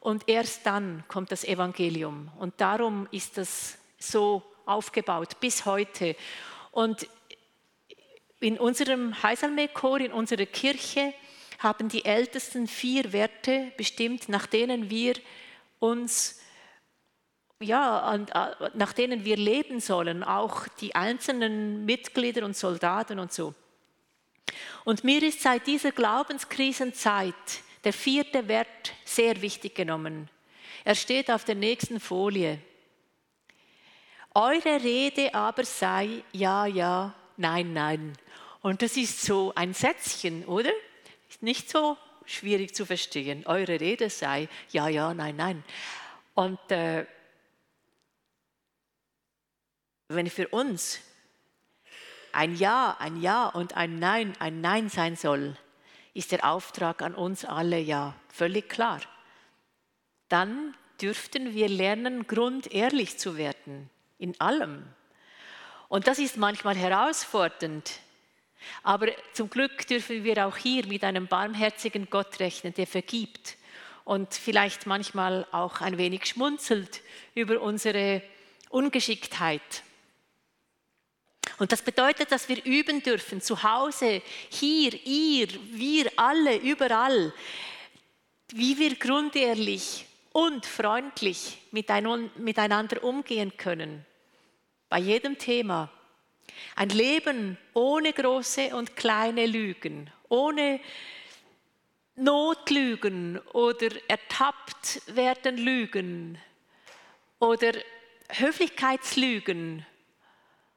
Und 0.00 0.28
erst 0.28 0.66
dann 0.66 1.04
kommt 1.08 1.30
das 1.30 1.44
Evangelium. 1.44 2.30
Und 2.38 2.60
darum 2.60 3.06
ist 3.10 3.36
das 3.36 3.78
so 3.98 4.42
aufgebaut 4.64 5.38
bis 5.40 5.66
heute. 5.66 6.16
Und 6.72 7.06
in 8.40 8.58
unserem 8.58 9.22
Heisalmee-Chor, 9.22 10.00
in 10.00 10.12
unserer 10.12 10.46
Kirche, 10.46 11.12
haben 11.58 11.90
die 11.90 12.06
Ältesten 12.06 12.66
vier 12.66 13.12
Werte 13.12 13.72
bestimmt, 13.76 14.30
nach 14.30 14.46
denen 14.46 14.88
wir 14.88 15.14
uns 15.78 16.40
ja, 17.62 18.18
nach 18.72 18.94
denen 18.94 19.26
wir 19.26 19.36
leben 19.36 19.80
sollen, 19.80 20.24
auch 20.24 20.66
die 20.80 20.94
einzelnen 20.94 21.84
Mitglieder 21.84 22.46
und 22.46 22.56
Soldaten 22.56 23.18
und 23.18 23.34
so. 23.34 23.54
Und 24.84 25.04
mir 25.04 25.22
ist 25.22 25.40
seit 25.40 25.66
dieser 25.66 25.92
Glaubenskrisenzeit 25.92 27.34
der 27.84 27.92
vierte 27.92 28.48
Wert 28.48 28.92
sehr 29.04 29.40
wichtig 29.42 29.74
genommen. 29.74 30.28
Er 30.84 30.94
steht 30.94 31.30
auf 31.30 31.44
der 31.44 31.54
nächsten 31.54 32.00
Folie. 32.00 32.60
Eure 34.34 34.82
Rede 34.82 35.34
aber 35.34 35.64
sei 35.64 36.22
ja, 36.32 36.66
ja, 36.66 37.14
nein, 37.36 37.72
nein. 37.72 38.16
Und 38.62 38.82
das 38.82 38.96
ist 38.96 39.22
so 39.22 39.52
ein 39.54 39.74
Sätzchen, 39.74 40.44
oder? 40.44 40.70
Ist 41.28 41.42
nicht 41.42 41.70
so 41.70 41.96
schwierig 42.26 42.74
zu 42.74 42.86
verstehen. 42.86 43.46
Eure 43.46 43.80
Rede 43.80 44.08
sei 44.10 44.48
ja, 44.70 44.88
ja, 44.88 45.14
nein, 45.14 45.36
nein. 45.36 45.64
Und 46.34 46.58
äh, 46.70 47.06
wenn 50.08 50.28
für 50.28 50.48
uns 50.48 51.00
ein 52.32 52.56
Ja, 52.56 52.96
ein 52.98 53.20
Ja 53.20 53.46
und 53.46 53.76
ein 53.76 53.98
Nein 53.98 54.34
ein 54.38 54.60
Nein 54.60 54.88
sein 54.88 55.16
soll, 55.16 55.56
ist 56.14 56.32
der 56.32 56.44
Auftrag 56.44 57.02
an 57.02 57.14
uns 57.14 57.44
alle 57.44 57.78
ja 57.78 58.14
völlig 58.28 58.68
klar. 58.68 59.00
Dann 60.28 60.74
dürften 61.00 61.54
wir 61.54 61.68
lernen, 61.68 62.26
grundehrlich 62.26 63.18
zu 63.18 63.36
werden 63.36 63.90
in 64.18 64.38
allem. 64.40 64.84
Und 65.88 66.06
das 66.06 66.18
ist 66.18 66.36
manchmal 66.36 66.76
herausfordernd. 66.76 68.00
Aber 68.82 69.08
zum 69.32 69.50
Glück 69.50 69.86
dürfen 69.86 70.22
wir 70.24 70.46
auch 70.46 70.56
hier 70.56 70.86
mit 70.86 71.02
einem 71.02 71.26
barmherzigen 71.26 72.08
Gott 72.10 72.38
rechnen, 72.40 72.74
der 72.74 72.86
vergibt 72.86 73.56
und 74.04 74.34
vielleicht 74.34 74.86
manchmal 74.86 75.46
auch 75.50 75.80
ein 75.80 75.98
wenig 75.98 76.26
schmunzelt 76.26 77.00
über 77.34 77.60
unsere 77.60 78.22
Ungeschicktheit. 78.68 79.82
Und 81.60 81.72
das 81.72 81.82
bedeutet, 81.82 82.32
dass 82.32 82.48
wir 82.48 82.64
üben 82.64 83.02
dürfen, 83.02 83.42
zu 83.42 83.62
Hause, 83.62 84.22
hier, 84.48 84.94
ihr, 85.04 85.46
wir 85.72 86.10
alle, 86.16 86.56
überall, 86.56 87.34
wie 88.48 88.78
wir 88.78 88.94
grundehrlich 88.94 90.06
und 90.32 90.64
freundlich 90.64 91.58
miteinander 91.70 93.04
umgehen 93.04 93.58
können 93.58 94.06
bei 94.88 95.00
jedem 95.00 95.36
Thema. 95.36 95.90
Ein 96.76 96.88
Leben 96.88 97.58
ohne 97.74 98.14
große 98.14 98.74
und 98.74 98.96
kleine 98.96 99.44
Lügen, 99.44 100.10
ohne 100.30 100.80
Notlügen 102.16 103.38
oder 103.52 103.88
ertappt 104.08 105.02
werden 105.14 105.58
Lügen 105.58 106.38
oder 107.38 107.72
Höflichkeitslügen 108.30 109.84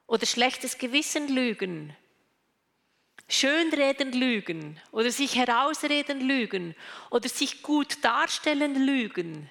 oder 0.06 0.26
schlechtes 0.26 0.78
Gewissen 0.78 1.28
Lügen, 1.28 1.94
Schönreden 3.28 4.12
Lügen 4.12 4.78
oder 4.92 5.10
sich 5.10 5.36
herausreden 5.36 6.20
Lügen 6.20 6.74
oder 7.10 7.28
sich 7.28 7.62
gut 7.62 8.04
darstellen 8.04 8.86
Lügen, 8.86 9.50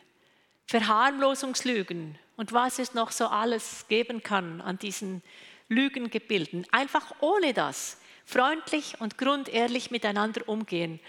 Verharmlosungslügen 0.68 2.18
und 2.36 2.54
was 2.54 2.80
es 2.80 2.94
noch 2.94 3.12
so 3.12 3.28
alles 3.28 3.86
geben 3.88 4.22
kann 4.22 4.62
an 4.62 4.78
diesen 4.78 5.24
Lügengebilden. 5.70 6.68
Einfach 6.72 7.16
ohne 7.20 7.54
das 7.54 7.98
freundlich 8.26 9.00
und 9.00 9.18
grundehrlich 9.18 9.92
miteinander 9.92 10.48
umgehen. 10.48 11.00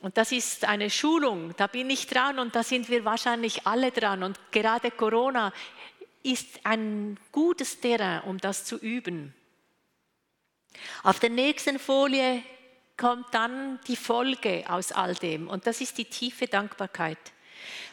Und 0.00 0.16
das 0.16 0.30
ist 0.30 0.64
eine 0.64 0.90
Schulung, 0.90 1.54
da 1.56 1.66
bin 1.66 1.90
ich 1.90 2.06
dran 2.06 2.38
und 2.38 2.54
da 2.54 2.62
sind 2.62 2.88
wir 2.88 3.04
wahrscheinlich 3.04 3.66
alle 3.66 3.90
dran. 3.90 4.22
Und 4.22 4.38
gerade 4.52 4.90
Corona 4.92 5.52
ist 6.32 6.60
ein 6.64 7.18
gutes 7.32 7.80
Terrain, 7.80 8.22
um 8.22 8.38
das 8.38 8.64
zu 8.64 8.76
üben. 8.78 9.34
Auf 11.02 11.18
der 11.20 11.30
nächsten 11.30 11.78
Folie 11.78 12.42
kommt 12.96 13.32
dann 13.32 13.80
die 13.86 13.96
Folge 13.96 14.64
aus 14.68 14.92
all 14.92 15.14
dem 15.14 15.48
und 15.48 15.66
das 15.66 15.80
ist 15.80 15.98
die 15.98 16.04
tiefe 16.04 16.46
Dankbarkeit. 16.46 17.18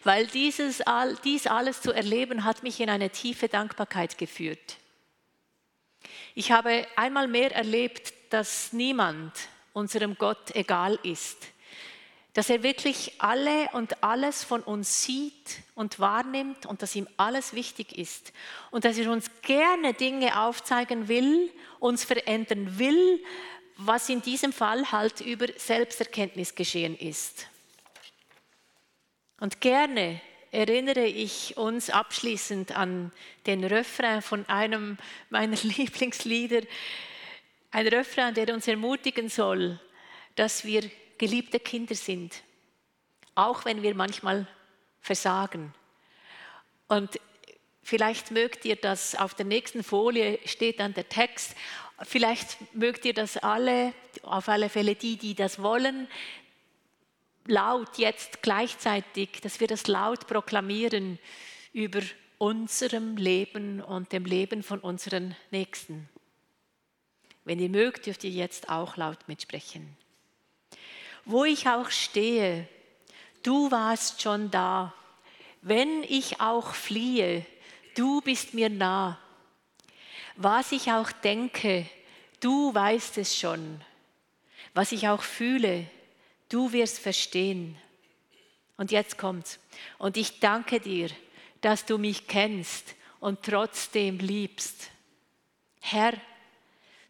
Weil 0.03 0.27
dieses, 0.27 0.83
dies 1.23 1.47
alles 1.47 1.81
zu 1.81 1.91
erleben 1.91 2.43
hat 2.43 2.63
mich 2.63 2.79
in 2.79 2.89
eine 2.89 3.09
tiefe 3.09 3.47
Dankbarkeit 3.47 4.17
geführt. 4.17 4.77
Ich 6.35 6.51
habe 6.51 6.85
einmal 6.95 7.27
mehr 7.27 7.55
erlebt, 7.55 8.13
dass 8.29 8.73
niemand 8.73 9.31
unserem 9.73 10.15
Gott 10.17 10.55
egal 10.55 10.99
ist, 11.03 11.47
dass 12.35 12.49
er 12.49 12.63
wirklich 12.63 13.13
alle 13.19 13.69
und 13.71 14.03
alles 14.03 14.43
von 14.43 14.61
uns 14.61 15.03
sieht 15.03 15.61
und 15.73 15.99
wahrnimmt 15.99 16.65
und 16.65 16.81
dass 16.81 16.93
ihm 16.93 17.07
alles 17.15 17.53
wichtig 17.53 17.97
ist 17.97 18.33
und 18.71 18.83
dass 18.83 18.97
er 18.97 19.09
uns 19.09 19.31
gerne 19.41 19.93
Dinge 19.93 20.41
aufzeigen 20.41 21.07
will, 21.07 21.49
uns 21.79 22.03
verändern 22.03 22.77
will, 22.77 23.23
was 23.77 24.09
in 24.09 24.21
diesem 24.21 24.51
Fall 24.51 24.91
halt 24.91 25.21
über 25.21 25.47
Selbsterkenntnis 25.55 26.55
geschehen 26.55 26.97
ist. 26.97 27.47
Und 29.39 29.61
gerne 29.61 30.19
erinnere 30.51 31.05
ich 31.05 31.55
uns 31.55 31.89
abschließend 31.89 32.75
an 32.75 33.13
den 33.45 33.63
Refrain 33.63 34.21
von 34.21 34.45
einem 34.49 34.97
meiner 35.29 35.57
Lieblingslieder, 35.63 36.63
ein 37.71 37.87
Refrain, 37.87 38.33
der 38.33 38.53
uns 38.53 38.67
ermutigen 38.67 39.29
soll, 39.29 39.79
dass 40.35 40.65
wir 40.65 40.83
geliebte 41.17 41.59
Kinder 41.59 41.95
sind, 41.95 42.43
auch 43.35 43.65
wenn 43.65 43.81
wir 43.81 43.95
manchmal 43.95 44.47
versagen. 44.99 45.73
Und 46.87 47.19
vielleicht 47.83 48.31
mögt 48.31 48.65
ihr 48.65 48.75
das, 48.75 49.15
auf 49.15 49.33
der 49.33 49.45
nächsten 49.45 49.83
Folie 49.83 50.39
steht 50.45 50.79
dann 50.79 50.93
der 50.93 51.09
Text, 51.09 51.55
vielleicht 52.03 52.73
mögt 52.73 53.05
ihr 53.05 53.13
das 53.13 53.37
alle, 53.37 53.93
auf 54.23 54.49
alle 54.49 54.69
Fälle 54.69 54.95
die, 54.95 55.17
die 55.17 55.35
das 55.35 55.61
wollen, 55.61 56.07
laut 57.47 57.97
jetzt 57.97 58.41
gleichzeitig, 58.41 59.41
dass 59.41 59.59
wir 59.59 59.67
das 59.67 59.87
laut 59.87 60.27
proklamieren 60.27 61.19
über 61.73 62.01
unserem 62.37 63.17
Leben 63.17 63.81
und 63.81 64.11
dem 64.11 64.25
Leben 64.25 64.63
von 64.63 64.79
unseren 64.79 65.35
Nächsten. 65.51 66.09
Wenn 67.43 67.59
ihr 67.59 67.69
mögt, 67.69 68.07
dürft 68.07 68.23
ihr 68.23 68.31
jetzt 68.31 68.69
auch 68.69 68.97
laut 68.97 69.27
mitsprechen. 69.27 69.95
Wo 71.25 71.43
ich 71.43 71.67
auch 71.67 71.89
stehe, 71.89 72.67
du 73.41 73.71
warst 73.71 74.21
schon 74.21 74.51
da. 74.51 74.93
Wenn 75.61 76.03
ich 76.03 76.39
auch 76.39 76.75
fliehe, 76.75 77.43
du 77.95 78.21
bist 78.21 78.53
mir 78.53 78.69
nah. 78.69 79.19
Was 80.35 80.71
ich 80.71 80.91
auch 80.91 81.11
denke, 81.11 81.89
du 82.39 82.73
weißt 82.73 83.17
es 83.17 83.35
schon. 83.35 83.81
Was 84.75 84.91
ich 84.91 85.07
auch 85.07 85.23
fühle, 85.23 85.87
du 86.49 86.71
wirst 86.71 86.99
verstehen. 86.99 87.75
Und 88.77 88.91
jetzt 88.91 89.17
kommt's. 89.17 89.59
Und 89.97 90.17
ich 90.17 90.39
danke 90.39 90.79
dir, 90.79 91.09
dass 91.61 91.85
du 91.85 91.97
mich 91.97 92.27
kennst 92.27 92.93
und 93.19 93.41
trotzdem 93.41 94.19
liebst. 94.19 94.91
Herr, 95.81 96.13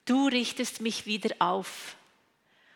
du 0.05 0.27
richtest 0.27 0.79
mich 0.79 1.05
wieder 1.05 1.35
auf 1.39 1.97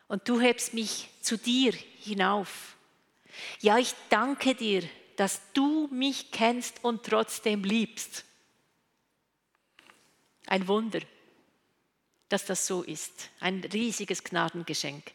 und 0.10 0.28
du 0.28 0.41
hebst 0.41 0.74
mich 0.74 1.08
zu 1.22 1.38
dir 1.38 1.72
hinauf. 1.72 2.76
Ja, 3.62 3.78
ich 3.78 3.93
danke 4.10 4.56
dir, 4.56 4.84
dass 5.15 5.39
du 5.54 5.88
mich 5.91 6.32
kennst 6.32 6.84
und 6.84 7.04
trotzdem 7.04 7.63
liebst. 7.63 8.26
Ein 10.48 10.67
Wunder, 10.67 11.00
dass 12.28 12.45
das 12.45 12.65
so 12.65 12.82
ist. 12.84 13.30
Ein 13.39 13.63
riesiges 13.72 14.24
Gnadengeschenk. 14.24 15.12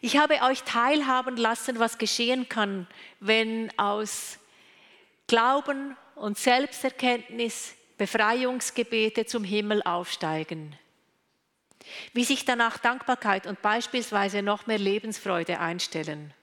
Ich 0.00 0.16
habe 0.16 0.40
euch 0.42 0.62
teilhaben 0.62 1.36
lassen, 1.36 1.78
was 1.78 1.98
geschehen 1.98 2.48
kann, 2.48 2.86
wenn 3.20 3.70
aus 3.78 4.38
Glauben 5.26 5.96
und 6.14 6.38
Selbsterkenntnis 6.38 7.74
Befreiungsgebete 7.98 9.26
zum 9.26 9.44
Himmel 9.44 9.82
aufsteigen. 9.82 10.74
Wie 12.12 12.24
sich 12.24 12.44
danach 12.44 12.78
Dankbarkeit 12.78 13.46
und 13.46 13.62
beispielsweise 13.62 14.42
noch 14.42 14.66
mehr 14.66 14.78
Lebensfreude 14.78 15.60
einstellen. 15.60 16.34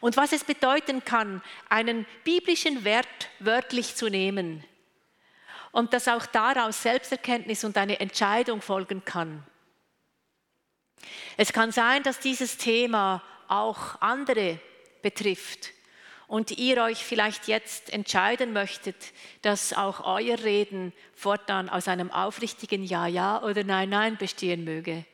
Und 0.00 0.16
was 0.16 0.32
es 0.32 0.44
bedeuten 0.44 1.04
kann, 1.04 1.42
einen 1.68 2.06
biblischen 2.24 2.84
Wert 2.84 3.28
wörtlich 3.38 3.96
zu 3.96 4.08
nehmen. 4.08 4.64
Und 5.72 5.92
dass 5.92 6.08
auch 6.08 6.26
daraus 6.26 6.82
Selbsterkenntnis 6.82 7.64
und 7.64 7.76
eine 7.76 8.00
Entscheidung 8.00 8.60
folgen 8.60 9.04
kann. 9.04 9.44
Es 11.36 11.52
kann 11.52 11.72
sein, 11.72 12.02
dass 12.02 12.18
dieses 12.18 12.56
Thema 12.56 13.22
auch 13.48 14.00
andere 14.00 14.58
betrifft 15.02 15.70
und 16.30 16.52
ihr 16.52 16.80
euch 16.80 17.04
vielleicht 17.04 17.48
jetzt 17.48 17.92
entscheiden 17.92 18.52
möchtet, 18.52 18.94
dass 19.42 19.72
auch 19.72 20.04
euer 20.04 20.38
Reden 20.38 20.92
fortan 21.12 21.68
aus 21.68 21.88
einem 21.88 22.12
aufrichtigen 22.12 22.84
Ja, 22.84 23.08
Ja 23.08 23.42
oder 23.42 23.64
Nein, 23.64 23.88
Nein 23.88 24.16
bestehen 24.16 24.62
möge. 24.62 25.04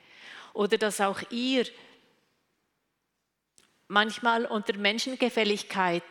Oder 0.52 0.76
dass 0.76 1.00
auch 1.00 1.22
ihr 1.30 1.64
manchmal 3.88 4.44
unter 4.44 4.76
Menschengefälligkeit 4.76 6.02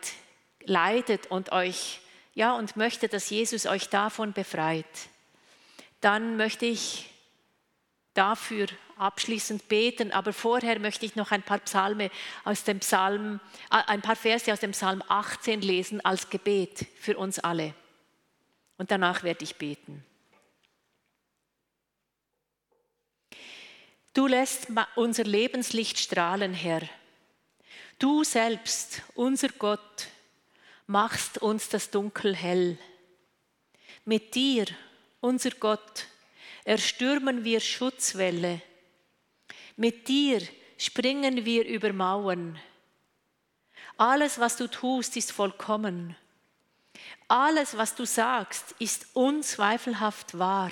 leidet 0.64 1.28
und 1.28 1.52
euch, 1.52 2.00
ja, 2.34 2.56
und 2.56 2.74
möchtet, 2.74 3.12
dass 3.12 3.30
Jesus 3.30 3.66
euch 3.66 3.88
davon 3.88 4.32
befreit. 4.32 4.84
Dann 6.00 6.36
möchte 6.36 6.66
ich 6.66 7.08
dafür 8.12 8.66
abschließend 8.96 9.68
beten, 9.68 10.10
aber 10.10 10.32
vorher 10.32 10.78
möchte 10.78 11.06
ich 11.06 11.16
noch 11.16 11.30
ein 11.30 11.42
paar 11.42 11.58
Psalme 11.58 12.10
aus 12.44 12.64
dem 12.64 12.80
Psalm, 12.80 13.40
äh, 13.70 13.82
ein 13.86 14.02
paar 14.02 14.16
Verse 14.16 14.52
aus 14.52 14.60
dem 14.60 14.72
Psalm 14.72 15.02
18 15.06 15.60
lesen 15.60 16.04
als 16.04 16.30
Gebet 16.30 16.86
für 16.98 17.16
uns 17.16 17.38
alle. 17.38 17.74
Und 18.78 18.90
danach 18.90 19.22
werde 19.22 19.44
ich 19.44 19.56
beten. 19.56 20.04
Du 24.14 24.26
lässt 24.26 24.68
unser 24.94 25.24
Lebenslicht 25.24 25.98
strahlen, 25.98 26.54
Herr. 26.54 26.82
Du 27.98 28.24
selbst, 28.24 29.02
unser 29.14 29.48
Gott, 29.48 30.08
machst 30.86 31.38
uns 31.38 31.68
das 31.68 31.90
Dunkel 31.90 32.34
hell. 32.34 32.78
Mit 34.06 34.34
dir, 34.34 34.66
unser 35.20 35.50
Gott, 35.50 36.06
erstürmen 36.64 37.44
wir 37.44 37.60
Schutzwelle 37.60 38.62
mit 39.76 40.08
dir 40.08 40.40
springen 40.78 41.44
wir 41.44 41.66
über 41.66 41.92
Mauern. 41.92 42.58
Alles, 43.98 44.38
was 44.38 44.56
du 44.56 44.68
tust, 44.68 45.16
ist 45.16 45.32
vollkommen. 45.32 46.16
Alles, 47.28 47.76
was 47.76 47.94
du 47.94 48.04
sagst, 48.04 48.74
ist 48.78 49.06
unzweifelhaft 49.14 50.38
wahr. 50.38 50.70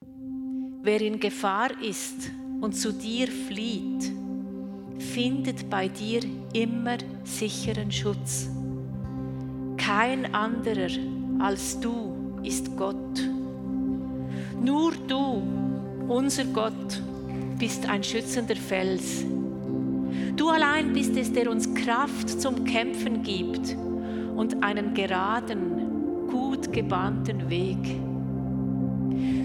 Wer 0.00 1.00
in 1.00 1.20
Gefahr 1.20 1.70
ist 1.82 2.30
und 2.60 2.72
zu 2.74 2.92
dir 2.92 3.28
flieht, 3.28 4.12
findet 4.98 5.68
bei 5.70 5.88
dir 5.88 6.22
immer 6.52 6.98
sicheren 7.24 7.92
Schutz. 7.92 8.48
Kein 9.76 10.34
anderer 10.34 10.90
als 11.40 11.78
du 11.80 12.40
ist 12.42 12.76
Gott. 12.76 13.20
Nur 14.60 14.92
du, 15.06 15.42
unser 16.08 16.44
Gott, 16.46 17.02
bist 17.58 17.88
ein 17.88 18.02
schützender 18.04 18.56
Fels. 18.56 19.24
Du 20.36 20.48
allein 20.48 20.92
bist 20.92 21.16
es, 21.16 21.32
der 21.32 21.50
uns 21.50 21.74
Kraft 21.74 22.40
zum 22.40 22.64
Kämpfen 22.64 23.22
gibt 23.22 23.76
und 24.36 24.62
einen 24.62 24.94
geraden, 24.94 26.28
gut 26.30 26.72
gebahnten 26.72 27.50
Weg. 27.50 27.78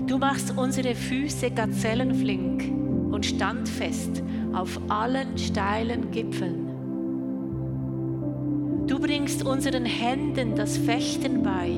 Du 0.08 0.20
machst 0.20 0.56
unsere 0.56 0.94
Füße 0.94 1.50
gazellenflink 1.52 2.72
und 3.12 3.26
standfest 3.26 4.22
auf 4.54 4.80
allen 4.90 5.36
steilen 5.38 6.12
Gipfeln. 6.12 6.70
Du 8.86 9.00
bringst 9.00 9.44
unseren 9.44 9.86
Händen 9.86 10.56
das 10.56 10.78
Fechten 10.78 11.42
bei 11.42 11.72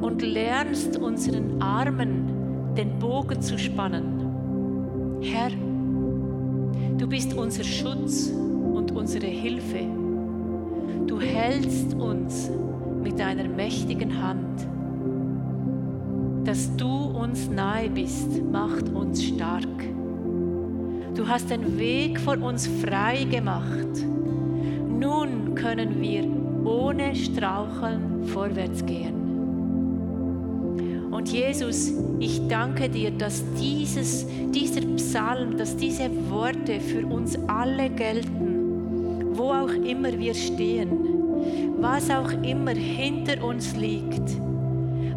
und 0.00 0.22
lernst 0.22 0.96
unseren 0.96 1.62
Armen 1.62 2.74
den 2.76 2.98
Bogen 2.98 3.40
zu 3.40 3.58
spannen. 3.58 4.17
Herr, 5.20 5.50
du 6.96 7.08
bist 7.08 7.34
unser 7.34 7.64
Schutz 7.64 8.30
und 8.30 8.92
unsere 8.92 9.26
Hilfe. 9.26 9.80
Du 11.06 11.20
hältst 11.20 11.94
uns 11.94 12.48
mit 13.02 13.18
deiner 13.18 13.48
mächtigen 13.48 14.22
Hand. 14.22 14.66
Dass 16.46 16.74
du 16.76 16.88
uns 16.88 17.50
nahe 17.50 17.90
bist, 17.90 18.42
macht 18.50 18.88
uns 18.90 19.24
stark. 19.24 19.66
Du 21.14 21.26
hast 21.26 21.50
den 21.50 21.76
Weg 21.78 22.20
vor 22.20 22.40
uns 22.40 22.68
frei 22.68 23.24
gemacht. 23.24 24.06
Nun 24.88 25.54
können 25.56 26.00
wir 26.00 26.24
ohne 26.64 27.14
Straucheln 27.16 28.22
vorwärts 28.24 28.86
gehen. 28.86 29.27
Jesus, 31.32 31.92
ich 32.18 32.46
danke 32.48 32.88
dir, 32.88 33.10
dass 33.10 33.42
dieses, 33.60 34.26
dieser 34.50 34.80
Psalm, 34.96 35.56
dass 35.56 35.76
diese 35.76 36.10
Worte 36.30 36.80
für 36.80 37.06
uns 37.06 37.38
alle 37.46 37.90
gelten, 37.90 39.36
wo 39.36 39.52
auch 39.52 39.72
immer 39.84 40.18
wir 40.18 40.34
stehen, 40.34 40.90
was 41.78 42.10
auch 42.10 42.30
immer 42.42 42.72
hinter 42.72 43.44
uns 43.44 43.76
liegt, 43.76 44.36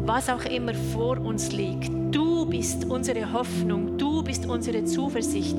was 0.06 0.30
auch 0.30 0.46
immer 0.46 0.74
vor 0.74 1.20
uns 1.20 1.52
liegt. 1.52 1.92
Du 2.12 2.46
bist 2.46 2.86
unsere 2.90 3.32
Hoffnung, 3.34 3.98
du 3.98 4.22
bist 4.24 4.46
unsere 4.46 4.84
Zuversicht. 4.86 5.56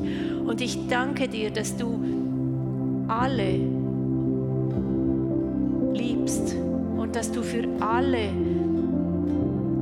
Und 0.47 0.61
ich 0.61 0.87
danke 0.89 1.29
dir, 1.29 1.51
dass 1.51 1.77
du 1.77 1.99
alle 3.09 3.59
liebst 5.95 6.55
und 6.97 7.17
dass 7.17 7.33
du 7.33 7.43
für 7.43 7.67
alle 7.81 8.29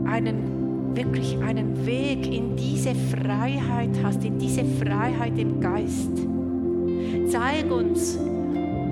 einen, 0.07 0.60
wirklich 0.95 1.39
einen 1.43 1.87
Weg 1.87 2.27
in 2.27 2.57
diese 2.57 2.95
Freiheit 2.95 3.91
hast, 4.03 4.25
in 4.25 4.39
diese 4.39 4.65
Freiheit 4.65 5.39
im 5.39 5.61
Geist. 5.61 6.11
Zeig 7.29 7.71
uns, 7.71 8.19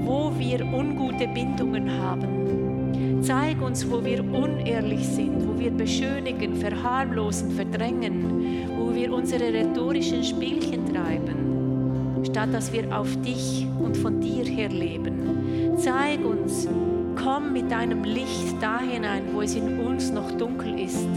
wo 0.05 0.33
wir 0.39 0.65
ungute 0.65 1.27
Bindungen 1.29 1.91
haben. 1.91 3.21
Zeig 3.21 3.61
uns, 3.61 3.91
wo 3.91 4.05
wir 4.05 4.21
unehrlich 4.21 5.07
sind, 5.07 5.47
wo 5.47 5.59
wir 5.59 5.71
beschönigen, 5.71 6.55
verharmlosen, 6.55 7.51
verdrängen, 7.51 8.69
wo 8.79 8.95
wir 8.95 9.13
unsere 9.13 9.53
rhetorischen 9.53 10.23
Spielchen 10.23 10.87
treiben, 10.95 12.23
statt 12.25 12.49
dass 12.53 12.73
wir 12.73 12.97
auf 12.97 13.09
dich 13.23 13.67
und 13.83 13.97
von 13.97 14.21
dir 14.21 14.45
her 14.45 14.69
leben. 14.69 15.77
Zeig 15.77 16.25
uns, 16.25 16.69
komm 17.17 17.53
mit 17.53 17.71
deinem 17.71 18.05
Licht 18.05 18.55
da 18.61 18.81
hinein, 18.81 19.25
wo 19.33 19.43
es 19.43 19.57
in 19.57 19.81
uns 19.81 20.13
noch 20.13 20.31
dunkel 20.33 20.79
ist 20.79 21.09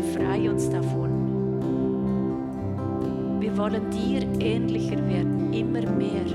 befreie 0.00 0.50
uns 0.50 0.70
davon. 0.70 1.10
Wir 3.40 3.56
wollen 3.56 3.90
dir 3.90 4.22
ähnlicher 4.40 4.96
werden, 5.08 5.52
immer 5.52 5.80
mehr. 5.90 6.26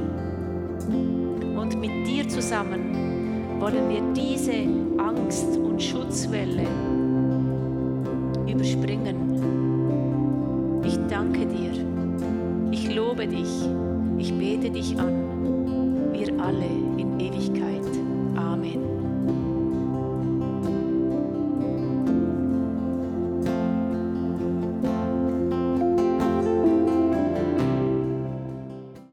Und 1.61 1.79
mit 1.79 2.05
dir 2.05 2.27
zusammen 2.27 3.59
wollen 3.59 3.89
wir 3.89 4.01
diese 4.13 4.67
Angst- 4.97 5.57
und 5.57 5.81
Schutzwelle 5.81 6.67
überspringen. 8.47 9.31
Ich 10.83 10.99
danke 11.07 11.45
dir. 11.45 11.71
Ich 12.71 12.93
lobe 12.93 13.27
dich. 13.27 13.69
Ich 14.17 14.33
bete 14.33 14.69
dich 14.69 14.99
an. 14.99 16.11
Wir 16.11 16.27
alle. 16.37 16.82